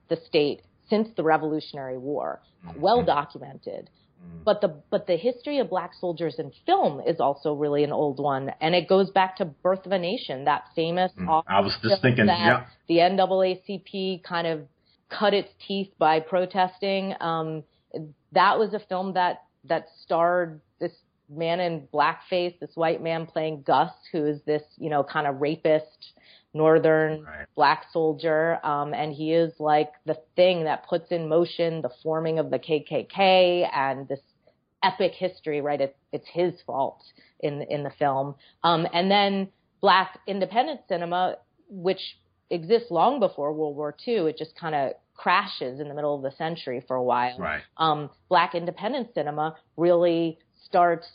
the 0.10 0.18
state 0.28 0.62
since 0.90 1.08
the 1.16 1.24
Revolutionary 1.24 1.98
War, 1.98 2.42
mm-hmm. 2.68 2.80
well 2.80 3.04
documented. 3.04 3.90
Mm. 4.22 4.44
But 4.44 4.62
the 4.62 4.76
but 4.90 5.08
the 5.08 5.16
history 5.16 5.60
of 5.60 5.70
black 5.70 5.92
soldiers 6.00 6.36
in 6.38 6.52
film 6.66 7.02
is 7.08 7.20
also 7.20 7.54
really 7.54 7.84
an 7.84 7.92
old 7.92 8.20
one, 8.20 8.52
and 8.62 8.76
it 8.76 8.88
goes 8.88 9.10
back 9.10 9.38
to 9.38 9.46
Birth 9.46 9.86
of 9.86 9.94
a 9.94 10.00
Nation, 10.00 10.46
that 10.46 10.66
famous. 10.76 11.12
Mm. 11.18 11.44
I 11.48 11.62
was 11.62 11.76
just 11.82 12.02
thinking, 12.02 12.28
yeah. 12.28 12.66
The 12.88 12.98
NAACP 12.98 14.22
kind 14.24 14.48
of 14.48 14.68
cut 15.12 15.34
its 15.34 15.50
teeth 15.68 15.92
by 15.98 16.20
protesting. 16.20 17.14
Um, 17.20 17.64
that 18.32 18.58
was 18.58 18.74
a 18.74 18.80
film 18.80 19.14
that 19.14 19.44
that 19.66 19.88
starred 20.04 20.60
this 20.80 20.94
man 21.30 21.60
in 21.60 21.88
blackface, 21.94 22.58
this 22.60 22.72
white 22.76 23.02
man 23.02 23.26
playing 23.26 23.64
Gus, 23.66 23.92
who 24.12 24.26
is 24.26 24.42
this 24.46 24.64
you 24.78 24.90
know 24.90 25.04
kind 25.04 25.28
of 25.28 25.42
rapist 25.42 26.14
northern 26.54 27.24
right. 27.24 27.46
black 27.56 27.86
soldier, 27.94 28.60
um, 28.66 28.94
and 28.94 29.14
he 29.14 29.34
is 29.34 29.54
like 29.60 29.92
the 30.06 30.18
thing 30.36 30.64
that 30.66 30.88
puts 30.88 31.12
in 31.12 31.30
motion 31.30 31.82
the 31.82 31.92
forming 32.04 32.40
of 32.40 32.50
the 32.50 32.60
KKK 32.60 33.70
and 33.74 34.08
this 34.08 34.20
epic 34.84 35.14
history. 35.14 35.62
Right, 35.62 35.82
it's 35.82 35.98
it's 36.12 36.28
his 36.28 36.54
fault 36.66 37.04
in 37.40 37.62
in 37.64 37.84
the 37.84 37.92
film, 38.00 38.36
um, 38.64 38.88
and 38.94 39.12
then 39.12 39.50
black 39.82 40.20
independent 40.28 40.82
cinema, 40.88 41.38
which 41.70 42.18
exists 42.52 42.92
long 42.92 43.20
before 43.20 43.54
World 43.54 43.76
War 43.76 43.96
II. 44.08 44.30
It 44.30 44.38
just 44.38 44.56
kind 44.56 44.76
of 44.76 44.94
crashes 45.16 45.80
in 45.80 45.88
the 45.88 45.94
middle 45.94 46.16
of 46.16 46.22
the 46.22 46.32
century 46.38 46.84
for 46.88 46.96
a 46.96 47.04
while. 47.04 47.38
Right. 47.38 47.62
Um, 47.78 48.10
black 48.30 48.56
independent 48.56 49.14
cinema 49.14 49.56
really 49.78 50.38
starts 50.66 51.08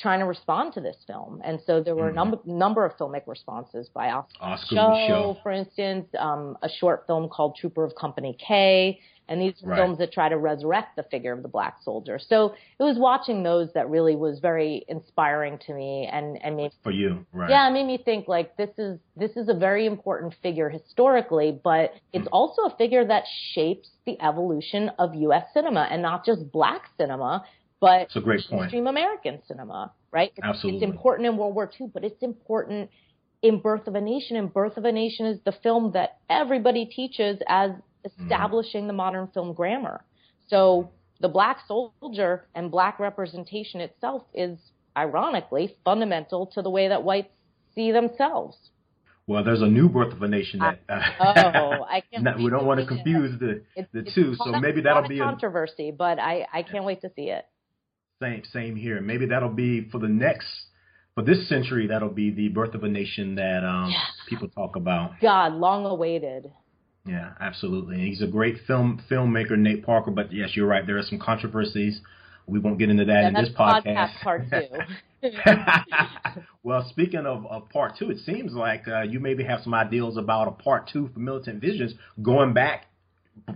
trying 0.00 0.20
to 0.20 0.24
respond 0.24 0.72
to 0.72 0.80
this 0.80 0.96
film. 1.06 1.42
And 1.44 1.60
so 1.66 1.82
there 1.82 1.94
were 1.94 2.04
mm-hmm. 2.04 2.12
a 2.12 2.14
number, 2.14 2.38
number 2.46 2.84
of 2.86 2.96
filmic 2.96 3.26
responses 3.26 3.90
by 3.92 4.10
Oscar, 4.10 4.38
Oscar 4.40 4.74
Micheaux, 4.76 5.42
for 5.42 5.52
instance, 5.52 6.06
um, 6.18 6.56
a 6.62 6.68
short 6.68 7.04
film 7.06 7.28
called 7.28 7.56
Trooper 7.56 7.84
of 7.84 7.94
Company 7.94 8.36
K. 8.46 8.98
And 9.30 9.40
these 9.40 9.54
are 9.62 9.68
right. 9.68 9.78
films 9.78 9.98
that 9.98 10.12
try 10.12 10.28
to 10.28 10.36
resurrect 10.36 10.96
the 10.96 11.04
figure 11.04 11.32
of 11.32 11.42
the 11.42 11.48
black 11.48 11.76
soldier. 11.82 12.18
So 12.18 12.54
it 12.78 12.82
was 12.82 12.98
watching 12.98 13.42
those 13.44 13.72
that 13.74 13.88
really 13.88 14.16
was 14.16 14.40
very 14.40 14.84
inspiring 14.88 15.58
to 15.66 15.72
me 15.72 16.10
and, 16.12 16.36
and 16.42 16.56
made 16.56 16.72
for 16.82 16.90
you, 16.90 17.24
right? 17.32 17.48
Yeah, 17.48 17.68
it 17.68 17.72
made 17.72 17.86
me 17.86 17.96
think 17.96 18.26
like 18.26 18.56
this 18.56 18.70
is 18.76 18.98
this 19.16 19.30
is 19.36 19.48
a 19.48 19.54
very 19.54 19.86
important 19.86 20.34
figure 20.42 20.68
historically, 20.68 21.58
but 21.62 21.94
it's 22.12 22.26
mm. 22.26 22.32
also 22.32 22.62
a 22.62 22.76
figure 22.76 23.06
that 23.06 23.22
shapes 23.54 23.88
the 24.04 24.20
evolution 24.20 24.90
of 24.98 25.14
U.S. 25.14 25.44
cinema 25.54 25.86
and 25.90 26.02
not 26.02 26.26
just 26.26 26.50
black 26.50 26.82
cinema 26.98 27.44
but 27.80 28.02
it's 28.02 28.16
a 28.16 28.20
great 28.20 28.42
point. 28.46 28.60
mainstream 28.60 28.86
American 28.86 29.40
cinema, 29.48 29.92
right? 30.10 30.32
It's, 30.36 30.46
Absolutely. 30.46 30.82
It's 30.82 30.92
important 30.92 31.26
in 31.26 31.36
World 31.38 31.54
War 31.54 31.70
II, 31.80 31.88
but 31.92 32.04
it's 32.04 32.22
important 32.22 32.90
in 33.42 33.60
Birth 33.60 33.86
of 33.86 33.94
a 33.94 34.00
Nation. 34.00 34.36
And 34.36 34.52
Birth 34.52 34.76
of 34.76 34.84
a 34.84 34.92
Nation 34.92 35.26
is 35.26 35.38
the 35.44 35.52
film 35.62 35.92
that 35.92 36.18
everybody 36.28 36.84
teaches 36.84 37.38
as 37.48 37.70
establishing 38.04 38.84
mm. 38.84 38.88
the 38.88 38.92
modern 38.92 39.28
film 39.28 39.52
grammar. 39.52 40.04
So 40.48 40.90
the 41.20 41.28
black 41.28 41.58
soldier 41.66 42.46
and 42.54 42.70
black 42.70 42.98
representation 42.98 43.80
itself 43.80 44.24
is 44.34 44.58
ironically 44.96 45.76
fundamental 45.84 46.46
to 46.54 46.62
the 46.62 46.70
way 46.70 46.88
that 46.88 47.02
whites 47.02 47.30
see 47.74 47.92
themselves. 47.92 48.56
Well, 49.26 49.44
there's 49.44 49.62
a 49.62 49.66
new 49.66 49.88
Birth 49.88 50.12
of 50.12 50.22
a 50.22 50.28
Nation 50.28 50.58
that 50.58 50.80
uh, 50.88 51.00
oh, 51.20 51.84
I 51.84 52.02
can't. 52.12 52.24
not, 52.24 52.38
we 52.38 52.50
don't 52.50 52.66
want 52.66 52.80
to 52.80 52.86
confuse 52.86 53.38
the 53.38 53.62
it's, 53.76 53.88
the 53.92 54.00
it's 54.00 54.14
two, 54.14 54.34
so 54.36 54.58
maybe 54.58 54.80
that'll 54.80 55.06
be 55.06 55.20
a 55.20 55.22
controversy. 55.22 55.92
but 55.96 56.18
I 56.18 56.48
I 56.52 56.64
can't 56.64 56.84
wait 56.84 57.02
to 57.02 57.12
see 57.14 57.30
it. 57.30 57.46
Same 58.20 58.42
same 58.52 58.74
here. 58.74 59.00
Maybe 59.00 59.26
that'll 59.26 59.50
be 59.50 59.88
for 59.90 59.98
the 59.98 60.08
next 60.08 60.48
for 61.14 61.22
this 61.22 61.48
century. 61.48 61.86
That'll 61.86 62.08
be 62.08 62.32
the 62.32 62.48
Birth 62.48 62.74
of 62.74 62.82
a 62.82 62.88
Nation 62.88 63.36
that 63.36 63.62
um, 63.64 63.90
yeah. 63.90 63.98
people 64.28 64.48
talk 64.48 64.74
about. 64.74 65.12
God, 65.20 65.52
long 65.52 65.86
awaited. 65.86 66.50
Yeah, 67.06 67.32
absolutely. 67.40 67.98
He's 67.98 68.22
a 68.22 68.26
great 68.26 68.56
film 68.66 69.02
filmmaker, 69.10 69.56
Nate 69.56 69.84
Parker. 69.84 70.10
But 70.10 70.32
yes, 70.32 70.50
you're 70.54 70.66
right. 70.66 70.86
There 70.86 70.98
are 70.98 71.02
some 71.02 71.18
controversies. 71.18 72.00
We 72.46 72.58
won't 72.58 72.78
get 72.78 72.90
into 72.90 73.04
that 73.04 73.20
yeah, 73.22 73.28
in 73.28 73.34
this 73.34 73.50
podcast. 73.50 73.86
podcast 73.86 74.20
part 74.22 74.44
two. 74.50 75.30
well, 76.62 76.86
speaking 76.88 77.26
of, 77.26 77.46
of, 77.46 77.68
part 77.70 77.96
two, 77.98 78.10
it 78.10 78.18
seems 78.18 78.52
like 78.52 78.88
uh, 78.88 79.02
you 79.02 79.20
maybe 79.20 79.44
have 79.44 79.60
some 79.62 79.74
ideals 79.74 80.16
about 80.16 80.48
a 80.48 80.50
part 80.50 80.90
two 80.92 81.08
for 81.12 81.20
Militant 81.20 81.60
Visions 81.60 81.94
going 82.22 82.52
back 82.52 82.86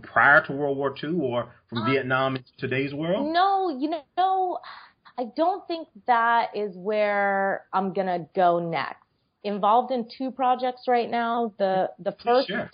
prior 0.02 0.44
to 0.46 0.52
World 0.52 0.76
War 0.76 0.94
II 1.02 1.18
or 1.20 1.52
from 1.68 1.78
uh, 1.78 1.90
Vietnam 1.90 2.36
into 2.36 2.50
today's 2.58 2.94
world. 2.94 3.32
No, 3.32 3.76
you 3.78 3.90
know, 4.16 4.58
I 5.18 5.24
don't 5.36 5.66
think 5.66 5.88
that 6.06 6.50
is 6.54 6.76
where 6.76 7.64
I'm 7.72 7.92
gonna 7.92 8.26
go 8.34 8.58
next. 8.58 9.02
Involved 9.42 9.92
in 9.92 10.08
two 10.16 10.30
projects 10.30 10.82
right 10.88 11.10
now. 11.10 11.52
The 11.58 11.90
the 11.98 12.16
first. 12.24 12.48
Sure. 12.48 12.70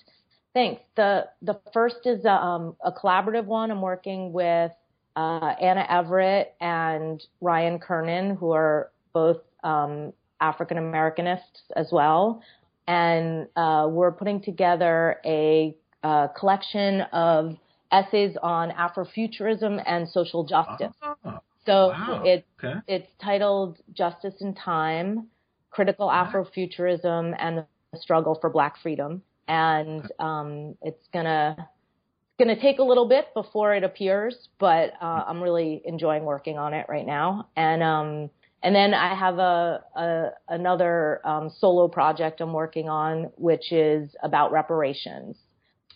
Thanks. 0.52 0.82
The 0.96 1.28
the 1.42 1.60
first 1.72 2.06
is 2.06 2.24
a, 2.24 2.32
um, 2.32 2.76
a 2.84 2.90
collaborative 2.90 3.44
one. 3.44 3.70
I'm 3.70 3.80
working 3.80 4.32
with 4.32 4.72
uh, 5.16 5.54
Anna 5.60 5.86
Everett 5.88 6.54
and 6.60 7.22
Ryan 7.40 7.78
Kernan, 7.78 8.36
who 8.36 8.50
are 8.52 8.90
both 9.12 9.38
um, 9.62 10.12
African 10.40 10.76
Americanists 10.78 11.62
as 11.76 11.88
well. 11.92 12.42
And 12.88 13.46
uh, 13.54 13.86
we're 13.88 14.10
putting 14.10 14.40
together 14.40 15.20
a, 15.24 15.76
a, 16.02 16.06
uh, 16.06 16.28
collection 16.28 17.02
of 17.12 17.56
essays 17.92 18.36
on 18.42 18.70
Afrofuturism 18.70 19.82
and 19.86 20.08
social 20.08 20.44
justice. 20.44 20.94
Oh, 21.02 21.38
so 21.66 21.88
wow. 21.88 22.22
it's 22.24 22.46
okay. 22.58 22.80
it's 22.88 23.08
titled 23.22 23.78
Justice 23.92 24.34
in 24.40 24.54
Time: 24.54 25.26
Critical 25.70 26.08
Afrofuturism 26.08 27.36
and 27.38 27.58
the 27.92 27.98
Struggle 27.98 28.38
for 28.40 28.50
Black 28.50 28.76
Freedom. 28.82 29.22
And 29.48 30.10
um, 30.18 30.76
it's 30.82 31.06
gonna 31.12 31.68
going 32.40 32.54
to 32.54 32.60
take 32.60 32.78
a 32.78 32.82
little 32.82 33.06
bit 33.06 33.26
before 33.34 33.74
it 33.74 33.84
appears, 33.84 34.48
but 34.58 34.94
uh, 35.02 35.24
I'm 35.26 35.42
really 35.42 35.82
enjoying 35.84 36.24
working 36.24 36.56
on 36.56 36.72
it 36.72 36.86
right 36.88 37.06
now. 37.06 37.48
And 37.54 37.82
um, 37.82 38.30
and 38.62 38.74
then 38.74 38.94
I 38.94 39.14
have 39.14 39.38
a, 39.38 39.84
a 39.94 40.28
another 40.48 41.20
um, 41.26 41.50
solo 41.58 41.86
project 41.86 42.40
I'm 42.40 42.54
working 42.54 42.88
on, 42.88 43.30
which 43.36 43.72
is 43.72 44.16
about 44.22 44.52
reparations. 44.52 45.36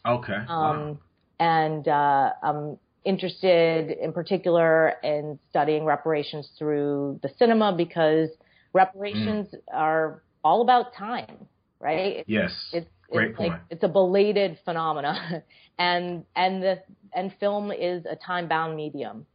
Okay. 0.06 0.34
Um, 0.34 0.48
wow. 0.48 0.98
And 1.40 1.88
uh, 1.88 2.32
I'm 2.42 2.78
interested 3.04 3.90
in 3.90 4.12
particular 4.12 4.94
in 5.02 5.38
studying 5.50 5.84
reparations 5.84 6.50
through 6.58 7.20
the 7.22 7.30
cinema 7.38 7.74
because 7.76 8.28
reparations 8.74 9.48
mm. 9.48 9.58
are 9.72 10.22
all 10.42 10.62
about 10.62 10.94
time, 10.94 11.46
right? 11.80 12.24
Yes. 12.26 12.52
It's, 12.72 12.88
Great 13.16 13.30
it's 13.30 13.36
point. 13.36 13.52
Like, 13.52 13.60
it's 13.70 13.82
a 13.82 13.88
belated 13.88 14.58
phenomena, 14.64 15.42
and 15.78 16.24
and 16.36 16.62
the 16.62 16.82
and 17.14 17.32
film 17.38 17.70
is 17.70 18.04
a 18.10 18.16
time 18.16 18.48
bound 18.48 18.76
medium 18.76 19.26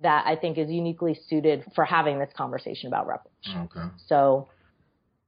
that 0.00 0.26
I 0.26 0.36
think 0.36 0.58
is 0.58 0.70
uniquely 0.70 1.18
suited 1.28 1.64
for 1.74 1.84
having 1.84 2.18
this 2.18 2.30
conversation 2.36 2.88
about 2.88 3.06
reparations. 3.06 3.70
Okay. 3.76 3.86
So, 4.08 4.48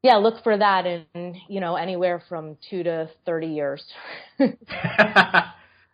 yeah, 0.03 0.16
look 0.16 0.42
for 0.42 0.57
that 0.57 0.87
in 0.87 1.40
you 1.49 1.61
know 1.61 1.77
anywhere 1.77 2.23
from 2.29 2.57
two 2.68 2.83
to 2.83 3.11
thirty 3.25 3.49
years. 3.49 3.83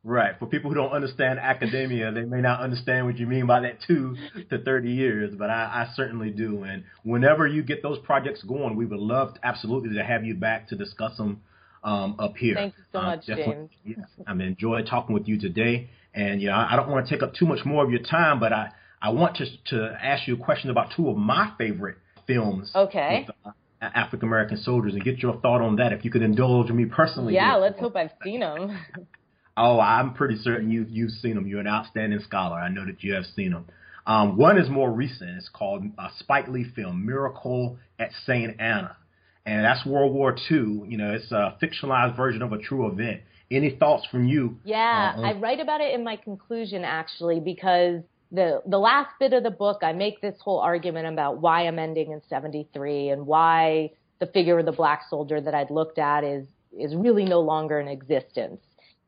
right. 0.05 0.38
For 0.38 0.46
people 0.46 0.70
who 0.70 0.74
don't 0.74 0.92
understand 0.92 1.38
academia, 1.38 2.11
they 2.12 2.24
may 2.24 2.40
not 2.40 2.61
understand 2.61 3.07
what 3.07 3.18
you 3.18 3.27
mean 3.27 3.46
by 3.46 3.61
that 3.61 3.79
two 3.87 4.16
to 4.50 4.59
thirty 4.59 4.92
years, 4.92 5.35
but 5.37 5.50
I, 5.50 5.87
I 5.88 5.94
certainly 5.94 6.31
do. 6.31 6.64
And 6.64 6.85
whenever 7.05 7.46
you 7.46 7.62
get 7.62 7.83
those 7.83 7.98
projects 8.00 8.42
going, 8.42 8.77
we 8.77 8.87
would 8.87 9.00
love 9.00 9.35
to, 9.35 9.46
absolutely 9.46 9.94
to 9.96 10.05
have 10.05 10.24
you 10.24 10.35
back 10.35 10.68
to 10.68 10.77
discuss 10.77 11.16
them 11.16 11.40
um, 11.85 12.16
up 12.18 12.37
here. 12.37 12.55
Thank 12.55 12.75
you 12.77 12.85
so 12.92 12.99
uh, 12.99 13.03
much, 13.03 13.27
James. 13.27 13.70
Yeah, 13.85 13.97
I'm 14.27 14.40
enjoying 14.40 14.87
talking 14.87 15.14
with 15.14 15.29
you 15.29 15.38
today, 15.38 15.90
and 16.14 16.40
you 16.40 16.49
know, 16.49 16.55
I 16.55 16.75
don't 16.77 16.88
want 16.88 17.07
to 17.07 17.14
take 17.14 17.23
up 17.23 17.35
too 17.35 17.47
much 17.47 17.64
more 17.64 17.85
of 17.85 17.90
your 17.90 18.03
time, 18.03 18.40
but 18.40 18.53
I 18.53 18.70
I 19.01 19.11
want 19.11 19.37
to 19.37 19.47
to 19.77 19.97
ask 20.03 20.27
you 20.27 20.35
a 20.35 20.38
question 20.38 20.70
about 20.70 20.88
two 20.97 21.09
of 21.11 21.16
my 21.16 21.53
favorite 21.59 21.99
films. 22.27 22.73
Okay. 22.75 23.27
With, 23.29 23.37
uh, 23.44 23.51
African 23.83 24.29
American 24.29 24.57
soldiers 24.57 24.94
and 24.94 25.05
get 25.05 25.18
your 25.18 25.38
thought 25.40 25.61
on 25.61 25.77
that 25.77 25.92
if 25.92 26.07
you 26.07 26.11
could 26.11 26.23
indulge 26.23 26.70
me 26.70 26.87
personally. 26.87 27.35
Yeah, 27.35 27.57
let's 27.57 27.79
hope 27.79 27.97
I've 27.97 28.12
seen 28.23 28.40
them. 28.40 28.79
oh, 29.59 29.79
I'm 29.79 30.14
pretty 30.14 30.37
certain 30.37 30.70
you 30.70 30.87
you've 30.88 31.11
seen 31.11 31.35
them. 31.35 31.47
You're 31.47 31.61
an 31.61 31.66
outstanding 31.66 32.20
scholar. 32.20 32.57
I 32.57 32.70
know 32.70 32.87
that 32.87 33.03
you 33.03 33.12
have 33.12 33.27
seen 33.37 33.51
them. 33.53 33.66
Um, 34.07 34.38
one 34.38 34.57
is 34.57 34.70
more 34.70 34.90
recent. 34.90 35.37
It's 35.37 35.51
called 35.51 35.85
a 35.99 36.09
Spike 36.18 36.49
Lee 36.49 36.64
film, 36.75 37.05
Miracle 37.05 37.77
at 37.99 38.11
St. 38.25 38.59
Anna 38.59 38.97
and 39.46 39.64
that's 39.64 39.85
World 39.85 40.12
War 40.12 40.35
II. 40.50 40.85
You 40.88 40.96
know, 40.96 41.12
it's 41.12 41.30
a 41.33 41.57
fictionalized 41.62 42.16
version 42.16 42.42
of 42.42 42.52
a 42.52 42.59
true 42.59 42.90
event. 42.90 43.20
Any 43.50 43.76
thoughts 43.76 44.07
from 44.11 44.26
you? 44.26 44.59
Yeah, 44.64 45.14
uh, 45.16 45.20
I 45.20 45.33
write 45.35 45.61
about 45.61 45.80
it 45.80 45.94
in 45.94 46.02
my 46.02 46.16
conclusion 46.16 46.83
actually 46.83 47.40
because 47.40 48.02
the 48.33 48.62
the 48.66 48.78
last 48.78 49.11
bit 49.20 49.33
of 49.33 49.42
the 49.42 49.50
book 49.50 49.80
I 49.83 49.92
make 49.92 50.20
this 50.20 50.35
whole 50.40 50.61
argument 50.61 51.07
about 51.07 51.38
why 51.38 51.66
I'm 51.66 51.78
ending 51.78 52.12
in 52.12 52.22
73 52.28 53.11
and 53.11 53.26
why 53.26 53.90
the 54.18 54.26
figure 54.26 54.59
of 54.59 54.64
the 54.64 54.72
black 54.72 55.02
soldier 55.11 55.40
that 55.40 55.54
I'd 55.54 55.70
looked 55.70 55.98
at 55.98 56.24
is 56.24 56.46
is 56.76 56.94
really 56.94 57.24
no 57.24 57.40
longer 57.40 57.78
in 57.80 57.88
existence. 57.88 58.61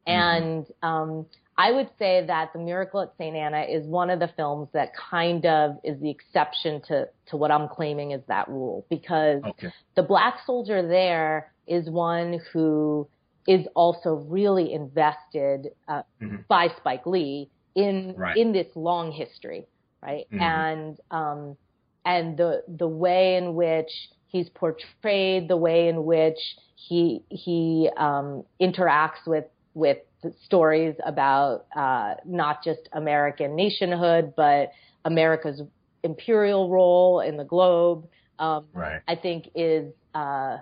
Mm-hmm. 0.06 0.10
And 0.10 0.66
um, 0.82 1.26
I 1.58 1.72
would 1.72 1.88
say 1.98 2.24
that 2.26 2.52
The 2.52 2.58
Miracle 2.58 3.00
at 3.00 3.12
St. 3.16 3.34
Anna 3.34 3.62
is 3.62 3.86
one 3.86 4.10
of 4.10 4.18
the 4.18 4.28
films 4.36 4.68
that 4.72 4.90
kind 4.94 5.46
of 5.46 5.78
is 5.82 5.98
the 6.00 6.10
exception 6.10 6.82
to, 6.88 7.08
to 7.28 7.36
what 7.36 7.50
I'm 7.50 7.68
claiming 7.68 8.10
is 8.10 8.20
that 8.28 8.48
rule 8.48 8.84
because 8.90 9.42
okay. 9.42 9.72
the 9.94 10.02
black 10.02 10.40
soldier 10.44 10.86
there 10.86 11.50
is 11.66 11.88
one 11.88 12.40
who 12.52 13.08
is 13.48 13.66
also 13.74 14.26
really 14.28 14.72
invested 14.72 15.68
uh, 15.88 16.02
mm-hmm. 16.20 16.36
by 16.48 16.68
Spike 16.76 17.06
Lee 17.06 17.48
in 17.74 18.14
right. 18.16 18.36
in 18.36 18.52
this 18.52 18.66
long 18.74 19.12
history. 19.12 19.66
right? 20.02 20.26
Mm-hmm. 20.32 20.42
And 20.42 21.00
um, 21.10 21.56
and 22.04 22.36
the 22.36 22.64
the 22.68 22.88
way 22.88 23.36
in 23.36 23.54
which 23.54 23.90
he's 24.26 24.48
portrayed, 24.50 25.48
the 25.48 25.56
way 25.56 25.88
in 25.88 26.04
which 26.04 26.38
he 26.74 27.22
he 27.30 27.88
um, 27.96 28.44
interacts 28.60 29.26
with 29.26 29.44
with 29.74 29.98
stories 30.44 30.94
about 31.04 31.66
uh, 31.74 32.14
not 32.24 32.62
just 32.64 32.88
American 32.92 33.56
nationhood, 33.56 34.34
but 34.36 34.72
America's 35.04 35.62
imperial 36.02 36.70
role 36.70 37.20
in 37.20 37.36
the 37.36 37.44
globe. 37.44 38.08
Um, 38.38 38.66
right. 38.74 39.00
I 39.08 39.16
think 39.16 39.50
is 39.54 39.92
uh, 40.14 40.58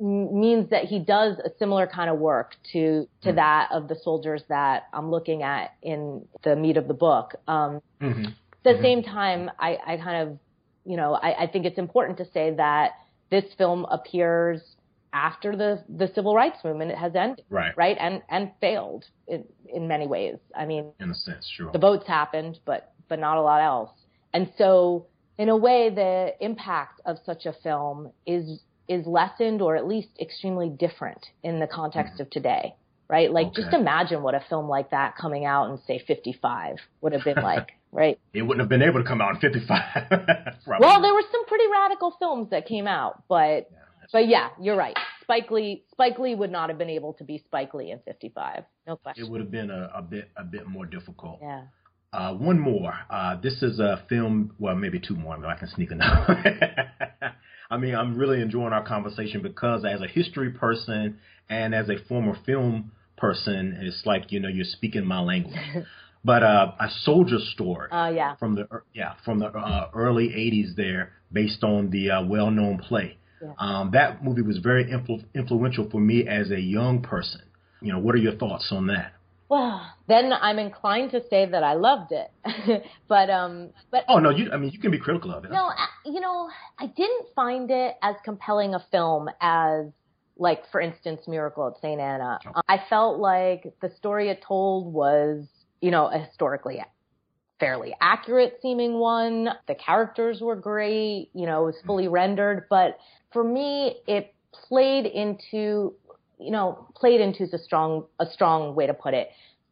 means 0.00 0.70
that 0.70 0.84
he 0.84 1.00
does 1.00 1.38
a 1.38 1.50
similar 1.58 1.86
kind 1.86 2.08
of 2.08 2.18
work 2.18 2.54
to 2.72 3.08
to 3.22 3.30
mm 3.30 3.36
that 3.38 3.68
of 3.70 3.86
the 3.86 3.94
soldiers 4.02 4.42
that 4.48 4.88
I'm 4.92 5.10
looking 5.12 5.44
at 5.44 5.74
in 5.80 6.26
the 6.42 6.56
meat 6.56 6.76
of 6.76 6.88
the 6.88 6.94
book. 6.94 7.36
Um, 7.46 7.80
mm-hmm. 8.00 8.24
At 8.24 8.32
the 8.64 8.70
mm-hmm. 8.70 8.82
same 8.82 9.02
time, 9.04 9.50
I, 9.60 9.78
I, 9.86 9.96
kind 9.96 10.28
of, 10.28 10.38
you 10.84 10.96
know, 10.96 11.14
I, 11.14 11.44
I, 11.44 11.46
think 11.46 11.66
it's 11.66 11.78
important 11.78 12.18
to 12.18 12.24
say 12.32 12.54
that 12.56 12.94
this 13.30 13.44
film 13.56 13.86
appears 13.88 14.60
after 15.12 15.56
the 15.56 15.82
the 15.88 16.10
civil 16.14 16.34
rights 16.34 16.58
movement 16.64 16.90
it 16.90 16.98
has 16.98 17.14
ended, 17.14 17.44
right, 17.50 17.76
right, 17.76 17.96
and 17.98 18.22
and 18.28 18.52
failed 18.60 19.04
in 19.26 19.44
in 19.66 19.88
many 19.88 20.06
ways. 20.06 20.36
I 20.56 20.66
mean, 20.66 20.92
in 21.00 21.10
a 21.10 21.14
sense, 21.14 21.50
sure, 21.56 21.70
the 21.72 21.78
votes 21.78 22.06
happened, 22.06 22.58
but 22.64 22.92
but 23.08 23.18
not 23.18 23.36
a 23.36 23.42
lot 23.42 23.60
else. 23.60 23.90
And 24.34 24.52
so, 24.58 25.06
in 25.38 25.48
a 25.48 25.56
way, 25.56 25.90
the 25.90 26.32
impact 26.40 27.00
of 27.06 27.18
such 27.24 27.46
a 27.46 27.52
film 27.52 28.12
is 28.26 28.60
is 28.88 29.06
lessened 29.06 29.60
or 29.60 29.76
at 29.76 29.86
least 29.86 30.08
extremely 30.20 30.70
different 30.70 31.26
in 31.42 31.60
the 31.60 31.66
context 31.66 32.14
mm-hmm. 32.14 32.22
of 32.22 32.30
today, 32.30 32.74
right? 33.08 33.30
Like 33.30 33.48
okay. 33.48 33.62
just 33.62 33.74
imagine 33.74 34.22
what 34.22 34.34
a 34.34 34.42
film 34.48 34.68
like 34.68 34.90
that 34.90 35.16
coming 35.16 35.44
out 35.44 35.70
in 35.70 35.78
say 35.86 36.02
55 36.06 36.76
would 37.02 37.12
have 37.12 37.24
been 37.24 37.42
like, 37.42 37.68
right? 37.92 38.18
It 38.32 38.42
wouldn't 38.42 38.60
have 38.60 38.68
been 38.68 38.82
able 38.82 39.02
to 39.02 39.08
come 39.08 39.20
out 39.20 39.34
in 39.34 39.40
55. 39.40 39.80
well, 40.80 41.02
there 41.02 41.14
were 41.14 41.22
some 41.30 41.44
pretty 41.46 41.64
radical 41.70 42.14
films 42.18 42.50
that 42.50 42.66
came 42.66 42.86
out, 42.86 43.22
but 43.28 43.70
but 44.12 44.28
yeah, 44.28 44.50
you're 44.60 44.76
right. 44.76 44.96
Spike 45.22 45.50
Lee, 45.50 45.84
Spike 45.90 46.18
Lee 46.18 46.34
would 46.34 46.50
not 46.50 46.70
have 46.70 46.78
been 46.78 46.90
able 46.90 47.12
to 47.14 47.24
be 47.24 47.38
Spike 47.38 47.74
Lee 47.74 47.90
in 47.90 47.98
55. 48.00 48.64
No 48.86 48.96
question. 48.96 49.24
It 49.24 49.30
would 49.30 49.40
have 49.40 49.50
been 49.50 49.70
a, 49.70 49.90
a 49.94 50.02
bit 50.02 50.30
a 50.36 50.44
bit 50.44 50.66
more 50.66 50.86
difficult. 50.86 51.38
Yeah. 51.42 51.64
Uh, 52.12 52.32
one 52.32 52.58
more. 52.58 52.94
Uh, 53.10 53.38
this 53.40 53.62
is 53.62 53.78
a 53.78 54.02
film. 54.08 54.54
Well, 54.58 54.74
maybe 54.74 54.98
two 54.98 55.14
more. 55.14 55.44
I 55.44 55.58
can 55.58 55.68
sneak 55.68 55.90
another. 55.90 56.42
I 57.70 57.76
mean, 57.76 57.94
I'm 57.94 58.16
really 58.16 58.40
enjoying 58.40 58.72
our 58.72 58.86
conversation 58.86 59.42
because 59.42 59.84
as 59.84 60.00
a 60.00 60.06
history 60.06 60.50
person 60.50 61.18
and 61.50 61.74
as 61.74 61.90
a 61.90 61.96
former 62.08 62.34
film 62.46 62.92
person, 63.18 63.76
it's 63.82 64.06
like 64.06 64.32
you 64.32 64.40
know 64.40 64.48
you're 64.48 64.64
speaking 64.64 65.04
my 65.04 65.20
language. 65.20 65.58
but 66.24 66.42
uh, 66.42 66.72
a 66.80 66.88
soldier 67.02 67.38
story. 67.52 67.88
Oh 67.92 67.96
uh, 67.96 68.08
yeah. 68.08 68.36
From 68.36 68.54
the 68.54 68.66
yeah 68.94 69.14
from 69.24 69.40
the 69.40 69.46
uh, 69.46 69.90
early 69.94 70.28
'80s 70.28 70.74
there, 70.76 71.12
based 71.30 71.62
on 71.62 71.90
the 71.90 72.10
uh, 72.10 72.24
well-known 72.24 72.78
play. 72.78 73.18
Yeah. 73.42 73.52
Um, 73.58 73.90
that 73.92 74.24
movie 74.24 74.42
was 74.42 74.58
very 74.58 74.84
influ- 74.84 75.24
influential 75.34 75.88
for 75.90 76.00
me 76.00 76.26
as 76.26 76.50
a 76.50 76.60
young 76.60 77.02
person. 77.02 77.42
You 77.80 77.92
know, 77.92 77.98
what 77.98 78.14
are 78.14 78.18
your 78.18 78.34
thoughts 78.34 78.68
on 78.72 78.88
that? 78.88 79.12
well, 79.48 79.80
then 80.08 80.30
I'm 80.32 80.58
inclined 80.58 81.12
to 81.12 81.22
say 81.30 81.46
that 81.46 81.62
I 81.62 81.74
loved 81.74 82.12
it. 82.12 82.84
but 83.08 83.30
um 83.30 83.70
but 83.90 84.04
Oh 84.08 84.18
no, 84.18 84.30
you 84.30 84.50
I 84.52 84.56
mean 84.58 84.70
you 84.72 84.78
can 84.78 84.90
be 84.90 84.98
critical 84.98 85.32
of 85.32 85.44
it. 85.44 85.50
No, 85.50 85.70
you 86.04 86.20
know, 86.20 86.48
I 86.78 86.86
didn't 86.86 87.26
find 87.34 87.70
it 87.70 87.96
as 88.02 88.16
compelling 88.24 88.74
a 88.74 88.84
film 88.90 89.28
as 89.40 89.86
like 90.36 90.70
for 90.70 90.80
instance 90.80 91.22
Miracle 91.26 91.66
at 91.66 91.80
St. 91.80 92.00
Anna. 92.00 92.38
Oh. 92.46 92.60
I 92.68 92.82
felt 92.90 93.18
like 93.18 93.72
the 93.80 93.90
story 93.96 94.28
it 94.28 94.44
told 94.46 94.92
was, 94.92 95.46
you 95.80 95.90
know, 95.90 96.08
historically 96.08 96.82
fairly 97.60 97.94
accurate 98.00 98.58
seeming 98.62 98.94
one. 98.94 99.48
The 99.66 99.74
characters 99.74 100.40
were 100.40 100.56
great, 100.56 101.30
you 101.34 101.46
know, 101.46 101.62
it 101.62 101.66
was 101.66 101.76
fully 101.86 102.08
rendered, 102.08 102.66
but 102.70 102.98
for 103.32 103.44
me 103.44 103.96
it 104.06 104.34
played 104.52 105.06
into 105.06 105.94
you 106.40 106.52
know, 106.52 106.86
played 106.94 107.20
into 107.20 107.42
is 107.42 107.52
a 107.52 107.58
strong 107.58 108.04
a 108.20 108.26
strong 108.26 108.74
way 108.74 108.86
to 108.86 108.94
put 108.94 109.14
it. 109.14 109.30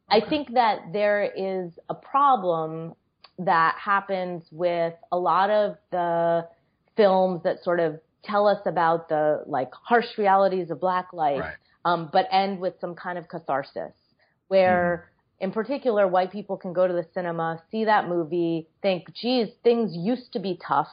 I 0.08 0.20
think 0.20 0.54
that 0.54 0.92
there 0.92 1.24
is 1.24 1.72
a 1.88 1.94
problem 1.94 2.94
that 3.38 3.76
happens 3.78 4.44
with 4.50 4.94
a 5.10 5.18
lot 5.18 5.50
of 5.50 5.76
the 5.90 6.48
films 6.96 7.42
that 7.42 7.62
sort 7.62 7.80
of 7.80 8.00
tell 8.24 8.46
us 8.46 8.60
about 8.66 9.08
the 9.08 9.42
like 9.46 9.70
harsh 9.72 10.06
realities 10.16 10.70
of 10.70 10.80
black 10.80 11.12
life, 11.12 11.40
right. 11.40 11.54
um, 11.84 12.08
but 12.12 12.26
end 12.30 12.60
with 12.60 12.74
some 12.80 12.94
kind 12.94 13.18
of 13.18 13.28
catharsis, 13.28 13.92
where 14.48 15.06
mm-hmm. 15.06 15.15
In 15.40 15.52
particular 15.52 16.08
white 16.08 16.32
people 16.32 16.56
can 16.56 16.72
go 16.72 16.86
to 16.86 16.92
the 16.92 17.06
cinema, 17.12 17.62
see 17.70 17.84
that 17.84 18.08
movie, 18.08 18.68
think, 18.82 19.12
geez, 19.14 19.48
things 19.62 19.94
used 19.94 20.32
to 20.32 20.38
be 20.38 20.58
tough 20.66 20.88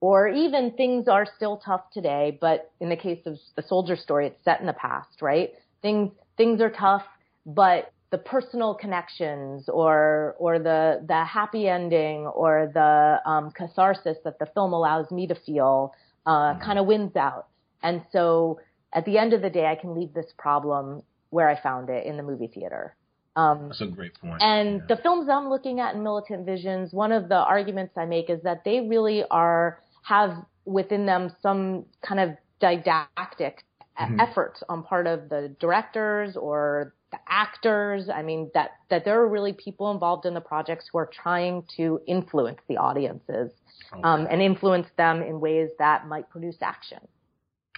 or 0.00 0.28
even 0.28 0.72
things 0.72 1.08
are 1.08 1.26
still 1.36 1.58
tough 1.58 1.82
today, 1.92 2.36
but 2.40 2.72
in 2.80 2.88
the 2.88 2.96
case 2.96 3.20
of 3.26 3.38
the 3.56 3.62
soldier 3.62 3.96
story, 3.96 4.26
it's 4.28 4.44
set 4.44 4.60
in 4.60 4.66
the 4.66 4.72
past, 4.72 5.20
right? 5.20 5.50
Things 5.82 6.12
things 6.36 6.60
are 6.62 6.70
tough, 6.70 7.04
but 7.44 7.92
the 8.10 8.18
personal 8.18 8.74
connections 8.74 9.68
or 9.68 10.34
or 10.38 10.58
the 10.58 11.04
the 11.06 11.24
happy 11.24 11.68
ending 11.68 12.26
or 12.26 12.70
the 12.72 13.20
um, 13.30 13.50
catharsis 13.50 14.16
that 14.24 14.38
the 14.38 14.46
film 14.54 14.72
allows 14.72 15.10
me 15.10 15.26
to 15.26 15.34
feel 15.34 15.94
uh, 16.24 16.30
mm-hmm. 16.30 16.64
kind 16.64 16.78
of 16.78 16.86
wins 16.86 17.14
out. 17.16 17.48
And 17.82 18.02
so 18.10 18.60
at 18.94 19.04
the 19.04 19.18
end 19.18 19.34
of 19.34 19.42
the 19.42 19.50
day, 19.50 19.66
I 19.66 19.74
can 19.74 19.94
leave 19.94 20.14
this 20.14 20.32
problem 20.38 21.02
where 21.28 21.48
I 21.48 21.60
found 21.60 21.90
it 21.90 22.06
in 22.06 22.16
the 22.16 22.22
movie 22.22 22.48
theater. 22.48 22.96
Um, 23.36 23.68
That's 23.68 23.80
a 23.80 23.86
great 23.86 24.14
point. 24.14 24.42
And 24.42 24.80
yeah. 24.80 24.96
the 24.96 25.02
films 25.02 25.28
I'm 25.28 25.48
looking 25.48 25.80
at 25.80 25.94
in 25.94 26.02
Militant 26.02 26.44
Visions, 26.44 26.92
one 26.92 27.12
of 27.12 27.28
the 27.28 27.36
arguments 27.36 27.94
I 27.96 28.04
make 28.04 28.28
is 28.28 28.42
that 28.42 28.64
they 28.64 28.80
really 28.80 29.24
are 29.30 29.80
have 30.02 30.44
within 30.64 31.06
them 31.06 31.32
some 31.42 31.84
kind 32.06 32.20
of 32.20 32.30
didactic 32.60 33.64
mm-hmm. 33.98 34.20
effort 34.20 34.58
on 34.68 34.82
part 34.82 35.06
of 35.06 35.28
the 35.28 35.54
directors 35.60 36.36
or 36.36 36.94
the 37.12 37.18
actors. 37.28 38.08
I 38.08 38.22
mean, 38.22 38.50
that, 38.54 38.72
that 38.88 39.04
there 39.04 39.20
are 39.20 39.28
really 39.28 39.52
people 39.52 39.90
involved 39.90 40.26
in 40.26 40.34
the 40.34 40.40
projects 40.40 40.86
who 40.90 40.98
are 40.98 41.10
trying 41.12 41.64
to 41.76 42.00
influence 42.06 42.60
the 42.68 42.76
audiences 42.76 43.52
okay. 43.92 44.02
um, 44.02 44.26
and 44.30 44.42
influence 44.42 44.86
them 44.96 45.22
in 45.22 45.40
ways 45.40 45.70
that 45.78 46.06
might 46.06 46.28
produce 46.30 46.56
action. 46.62 46.98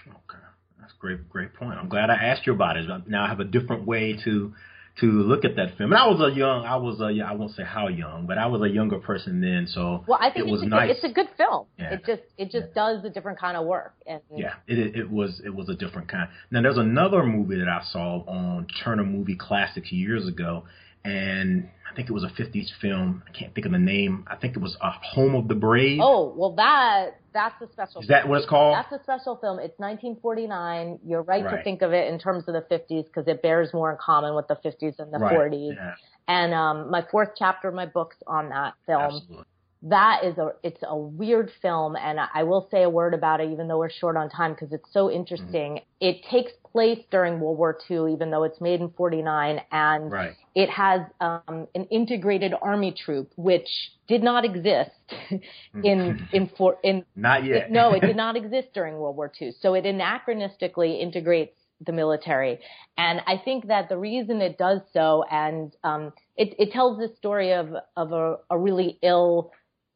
Okay. 0.07 0.43
That's 0.79 0.93
a 0.93 0.99
great, 0.99 1.29
great 1.29 1.53
point. 1.53 1.79
I'm 1.79 1.89
glad 1.89 2.09
I 2.09 2.15
asked 2.15 2.45
you 2.45 2.53
about 2.53 2.75
it. 2.77 2.87
Now 3.07 3.23
I 3.23 3.29
have 3.29 3.39
a 3.39 3.45
different 3.45 3.85
way 3.85 4.19
to 4.25 4.53
to 4.99 5.07
look 5.07 5.43
at 5.43 5.55
that 5.55 5.75
film. 5.77 5.91
And 5.91 5.99
I 5.99 6.07
was 6.07 6.21
a 6.21 6.37
young, 6.37 6.65
I 6.65 6.75
was 6.75 7.01
a, 7.01 7.23
I 7.25 7.33
won't 7.33 7.51
say 7.55 7.63
how 7.63 7.87
young, 7.87 8.27
but 8.27 8.37
I 8.37 8.45
was 8.45 8.61
a 8.61 8.69
younger 8.69 8.99
person 8.99 9.41
then, 9.41 9.65
so 9.67 10.03
well, 10.07 10.19
I 10.21 10.31
think 10.31 10.47
it 10.47 10.51
was 10.51 10.61
it's 10.61 10.69
nice. 10.69 10.91
It's 10.91 11.03
a 11.03 11.13
good 11.13 11.29
film. 11.35 11.65
Yeah. 11.79 11.93
It 11.93 12.05
just, 12.05 12.21
it 12.37 12.51
just 12.51 12.67
yeah. 12.67 12.75
does 12.75 13.03
a 13.03 13.09
different 13.09 13.39
kind 13.39 13.57
of 13.57 13.65
work. 13.65 13.95
And 14.05 14.21
yeah, 14.35 14.53
it, 14.67 14.95
it 14.95 15.09
was, 15.09 15.41
it 15.43 15.55
was 15.55 15.67
a 15.69 15.73
different 15.73 16.09
kind. 16.09 16.29
Now 16.51 16.61
there's 16.61 16.77
another 16.77 17.23
movie 17.23 17.57
that 17.57 17.67
I 17.67 17.81
saw 17.91 18.23
on 18.27 18.67
Turner 18.83 19.03
Movie 19.03 19.35
Classics 19.35 19.91
years 19.91 20.27
ago, 20.27 20.65
and 21.03 21.69
I 21.93 21.95
think 21.95 22.09
it 22.09 22.13
was 22.13 22.23
a 22.23 22.41
50s 22.41 22.69
film. 22.81 23.21
I 23.27 23.31
can't 23.37 23.53
think 23.53 23.67
of 23.67 23.71
the 23.71 23.77
name. 23.77 24.25
I 24.25 24.35
think 24.35 24.55
it 24.55 24.59
was 24.59 24.75
a 24.81 24.89
Home 24.89 25.35
of 25.35 25.47
the 25.47 25.53
Brave. 25.53 25.99
Oh, 26.01 26.33
well, 26.35 26.55
that 26.55 27.19
that's 27.35 27.61
a 27.61 27.71
special. 27.71 28.01
Is 28.01 28.07
that 28.07 28.27
what 28.27 28.39
it's 28.39 28.49
called? 28.49 28.75
That's 28.75 28.99
a 28.99 29.03
special 29.03 29.35
film. 29.35 29.59
It's 29.59 29.77
1949. 29.77 30.99
You're 31.05 31.21
right, 31.21 31.45
right. 31.45 31.57
to 31.57 31.63
think 31.63 31.83
of 31.83 31.93
it 31.93 32.11
in 32.11 32.17
terms 32.17 32.45
of 32.47 32.55
the 32.55 32.61
50s 32.61 33.05
because 33.05 33.27
it 33.27 33.43
bears 33.43 33.73
more 33.73 33.91
in 33.91 33.97
common 34.03 34.33
with 34.33 34.47
the 34.47 34.55
50s 34.55 34.97
and 34.97 35.13
the 35.13 35.19
right. 35.19 35.37
40s. 35.37 35.75
Yeah. 35.75 35.93
And 36.27 36.53
um, 36.55 36.89
my 36.89 37.05
fourth 37.11 37.29
chapter 37.37 37.67
of 37.67 37.75
my 37.75 37.85
book's 37.85 38.17
on 38.25 38.49
that 38.49 38.73
film. 38.87 39.01
Absolutely 39.01 39.45
that 39.83 40.23
is 40.23 40.37
a 40.37 40.51
it's 40.63 40.81
a 40.87 40.97
weird 40.97 41.51
film 41.61 41.95
and 41.97 42.17
I 42.33 42.43
will 42.43 42.67
say 42.71 42.83
a 42.83 42.89
word 42.89 43.13
about 43.13 43.41
it 43.41 43.51
even 43.51 43.67
though 43.67 43.79
we're 43.79 43.89
short 43.89 44.15
on 44.15 44.29
time 44.29 44.53
because 44.53 44.71
it's 44.71 44.91
so 44.91 45.11
interesting. 45.11 45.73
Mm-hmm. 45.73 45.85
It 45.99 46.23
takes 46.31 46.51
place 46.71 46.99
during 47.11 47.39
World 47.39 47.57
War 47.57 47.77
II 47.89 48.13
even 48.13 48.31
though 48.31 48.43
it's 48.43 48.61
made 48.61 48.79
in 48.79 48.91
49 48.91 49.59
and 49.71 50.11
right. 50.11 50.35
it 50.55 50.69
has 50.69 51.01
um, 51.19 51.67
an 51.75 51.85
integrated 51.91 52.53
army 52.61 52.93
troop 52.97 53.31
which 53.35 53.67
did 54.07 54.23
not 54.23 54.45
exist 54.45 54.91
in 55.83 56.27
in 56.31 56.49
for 56.57 56.77
in 56.81 57.03
not 57.15 57.43
yet. 57.43 57.63
It, 57.63 57.71
no, 57.71 57.93
it 57.93 58.01
did 58.01 58.15
not 58.25 58.37
exist 58.37 58.69
during 58.73 58.95
World 58.95 59.17
War 59.17 59.31
II. 59.39 59.51
So 59.59 59.73
it 59.73 59.83
anachronistically 59.83 61.01
integrates 61.01 61.57
the 61.85 61.91
military. 61.91 62.59
And 62.97 63.19
I 63.27 63.41
think 63.43 63.67
that 63.67 63.89
the 63.89 63.97
reason 63.97 64.39
it 64.39 64.57
does 64.57 64.79
so, 64.93 65.25
and 65.29 65.75
um, 65.83 66.13
it, 66.37 66.55
it 66.57 66.71
tells 66.71 66.99
the 66.99 67.13
story 67.17 67.53
of 67.53 67.73
of 67.97 68.13
a, 68.13 68.37
a 68.49 68.57
really 68.57 68.97
ill 69.01 69.51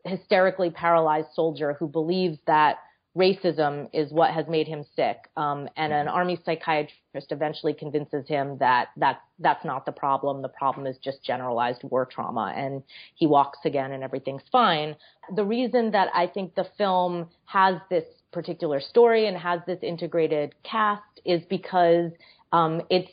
hysterically 0.08 0.70
paralyzed 0.70 1.30
soldier 1.34 1.74
who 1.74 1.88
believes 1.88 2.38
that 2.48 2.78
racism 3.18 3.90
is 3.94 4.12
what 4.12 4.32
has 4.32 4.48
made 4.48 4.68
him 4.68 4.86
sick. 4.96 5.18
Um, 5.36 5.68
and 5.76 5.92
an 5.92 6.08
army 6.08 6.40
psychiatrist 6.46 7.32
eventually 7.32 7.74
convinces 7.74 8.28
him 8.28 8.58
that 8.60 8.90
that 8.98 9.22
that's 9.40 9.66
not 9.66 9.86
the 9.86 9.92
problem. 9.92 10.42
The 10.42 10.50
problem 10.50 10.86
is 10.86 10.98
just 11.04 11.24
generalized 11.24 11.84
war 11.84 12.06
trauma. 12.06 12.54
And 12.56 12.84
he 13.16 13.26
walks 13.26 13.60
again 13.66 13.92
and 13.92 14.04
everything's 14.04 14.44
fine. 14.52 14.96
The 15.36 15.44
reason 15.44 15.92
that 15.92 16.10
I 16.14 16.28
think 16.28 16.54
the 16.56 16.68
film 16.78 17.30
has 17.46 17.78
this 17.90 18.06
particular 18.32 18.80
story 18.80 19.28
and 19.28 19.36
has 19.36 19.62
this 19.66 19.80
integrated 19.82 20.54
cast 20.64 21.02
is 21.26 21.42
because 21.50 22.12
um, 22.52 22.82
it's 22.90 23.12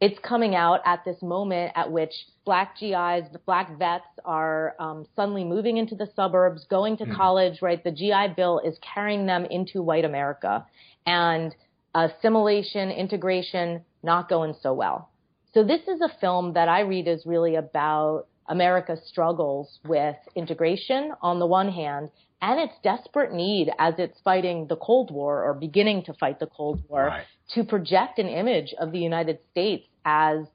it's 0.00 0.18
coming 0.22 0.54
out 0.54 0.80
at 0.84 1.04
this 1.04 1.22
moment 1.22 1.72
at 1.74 1.90
which 1.90 2.12
black 2.44 2.78
GIs, 2.78 3.24
black 3.46 3.78
vets 3.78 4.04
are 4.24 4.74
um, 4.78 5.06
suddenly 5.16 5.44
moving 5.44 5.78
into 5.78 5.94
the 5.94 6.08
suburbs, 6.14 6.66
going 6.68 6.98
to 6.98 7.04
mm. 7.04 7.16
college, 7.16 7.62
right? 7.62 7.82
The 7.82 7.90
GI 7.90 8.34
Bill 8.36 8.60
is 8.64 8.76
carrying 8.94 9.26
them 9.26 9.46
into 9.46 9.82
white 9.82 10.04
America. 10.04 10.66
And 11.06 11.54
assimilation, 11.96 12.90
integration, 12.90 13.82
not 14.02 14.28
going 14.28 14.54
so 14.60 14.74
well. 14.74 15.10
So 15.54 15.64
this 15.64 15.80
is 15.88 16.00
a 16.02 16.10
film 16.20 16.52
that 16.52 16.68
I 16.68 16.80
read 16.80 17.08
is 17.08 17.24
really 17.24 17.54
about 17.54 18.26
America's 18.48 19.00
struggles 19.06 19.78
with 19.86 20.16
integration 20.34 21.12
on 21.22 21.38
the 21.38 21.46
one 21.46 21.70
hand 21.70 22.10
and 22.42 22.60
its 22.60 22.74
desperate 22.82 23.32
need 23.32 23.70
as 23.78 23.94
it's 23.98 24.18
fighting 24.20 24.66
the 24.66 24.76
Cold 24.76 25.10
War 25.10 25.44
or 25.44 25.54
beginning 25.54 26.04
to 26.04 26.14
fight 26.14 26.38
the 26.38 26.46
Cold 26.46 26.82
War 26.88 27.06
right. 27.06 27.24
to 27.54 27.64
project 27.64 28.18
an 28.18 28.28
image 28.28 28.74
of 28.78 28.92
the 28.92 28.98
United 28.98 29.38
States 29.50 29.86
as 30.04 30.46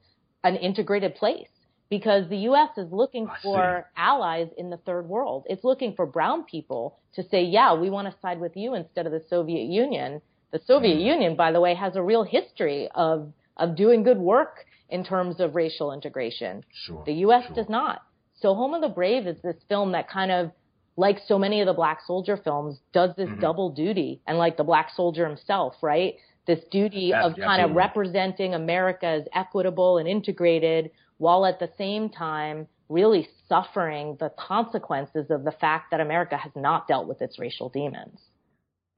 an 0.44 0.56
integrated 0.56 1.14
place 1.16 1.48
because 1.90 2.28
the 2.30 2.38
U.S. 2.38 2.70
is 2.78 2.90
looking 2.90 3.28
I 3.28 3.36
for 3.42 3.84
see. 3.86 4.00
allies 4.00 4.48
in 4.56 4.70
the 4.70 4.78
third 4.78 5.08
world. 5.08 5.44
It's 5.46 5.64
looking 5.64 5.94
for 5.94 6.06
brown 6.06 6.44
people 6.44 6.98
to 7.14 7.22
say, 7.28 7.42
yeah, 7.44 7.74
we 7.74 7.90
want 7.90 8.10
to 8.10 8.18
side 8.20 8.40
with 8.40 8.56
you 8.56 8.74
instead 8.74 9.04
of 9.04 9.12
the 9.12 9.22
Soviet 9.28 9.68
Union. 9.68 10.22
The 10.52 10.60
Soviet 10.66 10.96
mm. 10.96 11.04
Union, 11.04 11.36
by 11.36 11.52
the 11.52 11.60
way, 11.60 11.74
has 11.74 11.96
a 11.96 12.02
real 12.02 12.24
history 12.24 12.88
of, 12.94 13.32
of 13.58 13.76
doing 13.76 14.04
good 14.04 14.18
work 14.18 14.64
in 14.88 15.04
terms 15.04 15.40
of 15.40 15.54
racial 15.54 15.92
integration. 15.92 16.64
Sure, 16.86 17.02
the 17.04 17.12
U.S. 17.26 17.44
Sure. 17.46 17.56
does 17.56 17.68
not. 17.68 18.02
So 18.40 18.54
Home 18.54 18.72
of 18.72 18.80
the 18.80 18.88
Brave 18.88 19.26
is 19.26 19.36
this 19.42 19.56
film 19.68 19.92
that 19.92 20.08
kind 20.08 20.30
of 20.30 20.50
like 20.96 21.18
so 21.26 21.38
many 21.38 21.60
of 21.60 21.66
the 21.66 21.72
black 21.72 22.00
soldier 22.06 22.36
films, 22.36 22.78
does 22.92 23.10
this 23.16 23.28
mm-hmm. 23.28 23.40
double 23.40 23.70
duty. 23.70 24.20
And 24.26 24.38
like 24.38 24.56
the 24.56 24.64
black 24.64 24.90
soldier 24.94 25.26
himself, 25.26 25.74
right? 25.82 26.16
This 26.46 26.60
duty 26.70 27.14
of 27.14 27.36
kind 27.36 27.62
of 27.62 27.76
representing 27.76 28.54
America 28.54 29.06
as 29.06 29.22
equitable 29.32 29.98
and 29.98 30.08
integrated 30.08 30.90
while 31.18 31.46
at 31.46 31.60
the 31.60 31.70
same 31.78 32.10
time 32.10 32.66
really 32.88 33.28
suffering 33.48 34.16
the 34.18 34.30
consequences 34.38 35.30
of 35.30 35.44
the 35.44 35.52
fact 35.52 35.90
that 35.92 36.00
America 36.00 36.36
has 36.36 36.52
not 36.56 36.88
dealt 36.88 37.06
with 37.06 37.22
its 37.22 37.38
racial 37.38 37.68
demons. 37.68 38.20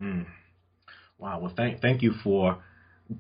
Mm. 0.02 0.26
Wow. 1.18 1.40
Well, 1.40 1.52
thank, 1.54 1.80
thank 1.80 2.02
you 2.02 2.12
for 2.24 2.59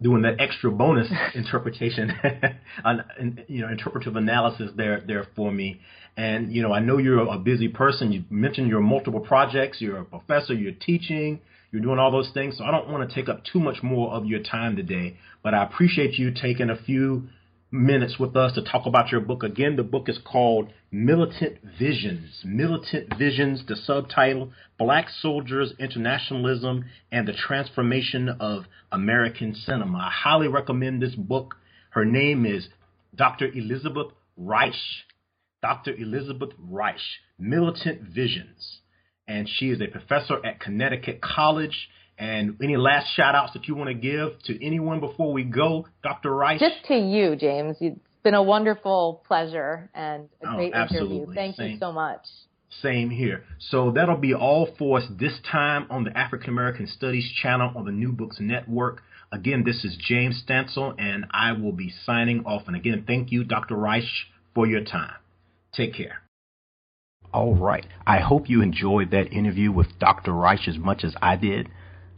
doing 0.00 0.22
that 0.22 0.40
extra 0.40 0.70
bonus 0.70 1.08
interpretation 1.34 2.10
and 2.84 3.44
you 3.48 3.60
know 3.60 3.68
interpretive 3.68 4.16
analysis 4.16 4.70
there 4.76 5.02
there 5.06 5.26
for 5.36 5.50
me. 5.52 5.80
And 6.16 6.52
you 6.52 6.62
know 6.62 6.72
I 6.72 6.80
know 6.80 6.98
you're 6.98 7.20
a 7.20 7.38
busy 7.38 7.68
person. 7.68 8.12
You 8.12 8.24
mentioned 8.30 8.68
your 8.68 8.80
multiple 8.80 9.20
projects. 9.20 9.80
You're 9.80 9.98
a 9.98 10.04
professor. 10.04 10.54
You're 10.54 10.72
teaching. 10.72 11.40
You're 11.70 11.82
doing 11.82 11.98
all 11.98 12.12
those 12.12 12.30
things. 12.32 12.58
So 12.58 12.64
I 12.64 12.70
don't 12.70 12.88
want 12.88 13.08
to 13.08 13.14
take 13.14 13.28
up 13.28 13.42
too 13.44 13.58
much 13.58 13.82
more 13.82 14.12
of 14.12 14.26
your 14.26 14.40
time 14.42 14.76
today 14.76 15.16
but 15.44 15.54
I 15.54 15.62
appreciate 15.62 16.18
you 16.18 16.32
taking 16.32 16.70
a 16.70 16.82
few 16.82 17.28
minutes 17.74 18.18
with 18.18 18.36
us 18.36 18.54
to 18.54 18.62
talk 18.62 18.86
about 18.86 19.10
your 19.10 19.20
book. 19.20 19.42
Again, 19.42 19.76
the 19.76 19.82
book 19.82 20.08
is 20.08 20.18
called 20.24 20.72
Militant 20.92 21.58
Visions. 21.78 22.40
Militant 22.44 23.12
Visions, 23.18 23.64
the 23.66 23.74
subtitle 23.74 24.52
Black 24.78 25.08
Soldiers, 25.20 25.74
Internationalism, 25.78 26.84
and 27.10 27.26
the 27.26 27.32
Transformation 27.32 28.28
of 28.28 28.64
American 28.92 29.54
Cinema. 29.54 29.98
I 29.98 30.10
highly 30.10 30.46
recommend 30.46 31.02
this 31.02 31.16
book. 31.16 31.56
Her 31.90 32.04
name 32.04 32.46
is 32.46 32.68
Dr. 33.14 33.48
Elizabeth 33.52 34.12
Reich. 34.36 34.74
Dr. 35.60 35.94
Elizabeth 35.96 36.50
Reich, 36.58 37.00
Militant 37.38 38.02
Visions. 38.02 38.80
And 39.26 39.48
she 39.48 39.70
is 39.70 39.80
a 39.80 39.86
professor 39.88 40.44
at 40.44 40.60
Connecticut 40.60 41.20
College 41.20 41.88
and 42.18 42.56
any 42.62 42.76
last 42.76 43.08
shout 43.14 43.34
outs 43.34 43.52
that 43.54 43.66
you 43.66 43.74
want 43.74 43.88
to 43.88 43.94
give 43.94 44.38
to 44.44 44.64
anyone 44.64 45.00
before 45.00 45.32
we 45.32 45.44
go, 45.44 45.86
Dr. 46.02 46.34
Reich? 46.34 46.60
Just 46.60 46.84
to 46.88 46.94
you, 46.94 47.36
James. 47.36 47.76
It's 47.80 47.98
been 48.22 48.34
a 48.34 48.42
wonderful 48.42 49.22
pleasure 49.26 49.90
and 49.94 50.28
a 50.42 50.50
oh, 50.50 50.56
great 50.56 50.74
absolutely. 50.74 51.16
interview. 51.16 51.34
Thank 51.34 51.56
Same. 51.56 51.72
you 51.72 51.78
so 51.78 51.92
much. 51.92 52.20
Same 52.82 53.10
here. 53.10 53.44
So 53.58 53.92
that'll 53.92 54.16
be 54.16 54.34
all 54.34 54.68
for 54.78 54.98
us 54.98 55.04
this 55.18 55.38
time 55.50 55.86
on 55.90 56.04
the 56.04 56.16
African 56.16 56.50
American 56.50 56.86
Studies 56.86 57.30
channel 57.40 57.72
on 57.76 57.84
the 57.84 57.92
New 57.92 58.12
Books 58.12 58.38
Network. 58.40 59.02
Again, 59.32 59.64
this 59.64 59.84
is 59.84 59.96
James 59.98 60.42
Stansel, 60.46 60.94
and 60.98 61.26
I 61.30 61.52
will 61.52 61.72
be 61.72 61.92
signing 62.04 62.44
off. 62.44 62.62
And 62.66 62.76
again, 62.76 63.04
thank 63.06 63.32
you, 63.32 63.44
Dr. 63.44 63.76
Reich, 63.76 64.04
for 64.54 64.66
your 64.66 64.82
time. 64.82 65.14
Take 65.72 65.94
care. 65.94 66.22
All 67.32 67.54
right. 67.54 67.84
I 68.06 68.20
hope 68.20 68.48
you 68.48 68.62
enjoyed 68.62 69.10
that 69.10 69.32
interview 69.32 69.72
with 69.72 69.98
Dr. 69.98 70.32
Reich 70.32 70.68
as 70.68 70.78
much 70.78 71.02
as 71.02 71.14
I 71.20 71.34
did. 71.36 71.68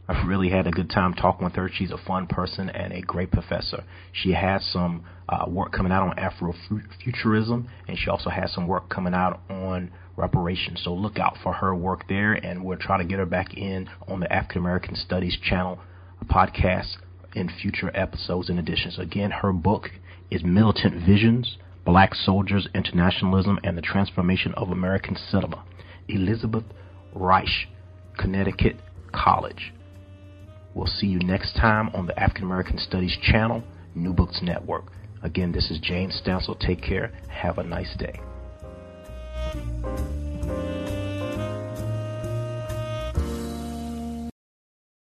I've 0.07 0.27
really 0.27 0.49
had 0.49 0.67
a 0.67 0.71
good 0.71 0.89
time 0.89 1.13
talking 1.13 1.43
with 1.43 1.55
her. 1.55 1.69
She's 1.71 1.91
a 1.91 1.97
fun 1.97 2.27
person 2.27 2.69
and 2.69 2.93
a 2.93 3.01
great 3.01 3.31
professor. 3.31 3.83
She 4.13 4.31
has 4.31 4.65
some 4.71 5.03
uh, 5.27 5.45
work 5.49 5.73
coming 5.73 5.91
out 5.91 6.07
on 6.07 6.15
Afrofuturism, 6.15 7.67
and 7.87 7.97
she 7.97 8.09
also 8.09 8.29
has 8.29 8.53
some 8.53 8.67
work 8.67 8.89
coming 8.89 9.13
out 9.13 9.41
on 9.49 9.91
reparations. 10.15 10.81
So 10.83 10.93
look 10.93 11.19
out 11.19 11.35
for 11.43 11.53
her 11.53 11.75
work 11.75 12.07
there, 12.07 12.33
and 12.33 12.63
we'll 12.63 12.77
try 12.77 12.97
to 12.97 13.03
get 13.03 13.19
her 13.19 13.25
back 13.25 13.55
in 13.55 13.89
on 14.07 14.21
the 14.21 14.31
African 14.31 14.61
American 14.61 14.95
Studies 14.95 15.37
channel 15.41 15.79
podcast 16.25 16.97
in 17.35 17.49
future 17.61 17.91
episodes 17.93 18.49
and 18.49 18.59
editions. 18.59 18.97
Again, 18.97 19.31
her 19.31 19.51
book 19.51 19.89
is 20.31 20.43
Militant 20.43 21.05
Visions 21.05 21.57
Black 21.87 22.13
Soldiers, 22.13 22.67
Internationalism, 22.75 23.59
and 23.63 23.77
the 23.77 23.81
Transformation 23.81 24.53
of 24.55 24.71
American 24.71 25.15
Cinema. 25.15 25.63
Elizabeth 26.09 26.65
Reich, 27.15 27.67
Connecticut 28.17 28.75
College. 29.13 29.71
We'll 30.77 30.85
see 30.85 31.07
you 31.07 31.17
next 31.17 31.55
time 31.55 31.89
on 31.95 32.05
the 32.05 32.17
African 32.19 32.43
American 32.43 32.77
Studies 32.77 33.17
channel, 33.23 33.63
New 33.95 34.13
Books 34.13 34.41
Network. 34.43 34.91
Again, 35.23 35.51
this 35.51 35.71
is 35.71 35.79
James 35.79 36.21
Stansel. 36.23 36.59
Take 36.59 36.83
care. 36.83 37.11
Have 37.29 37.57
a 37.57 37.63
nice 37.63 37.95
day. 37.97 38.19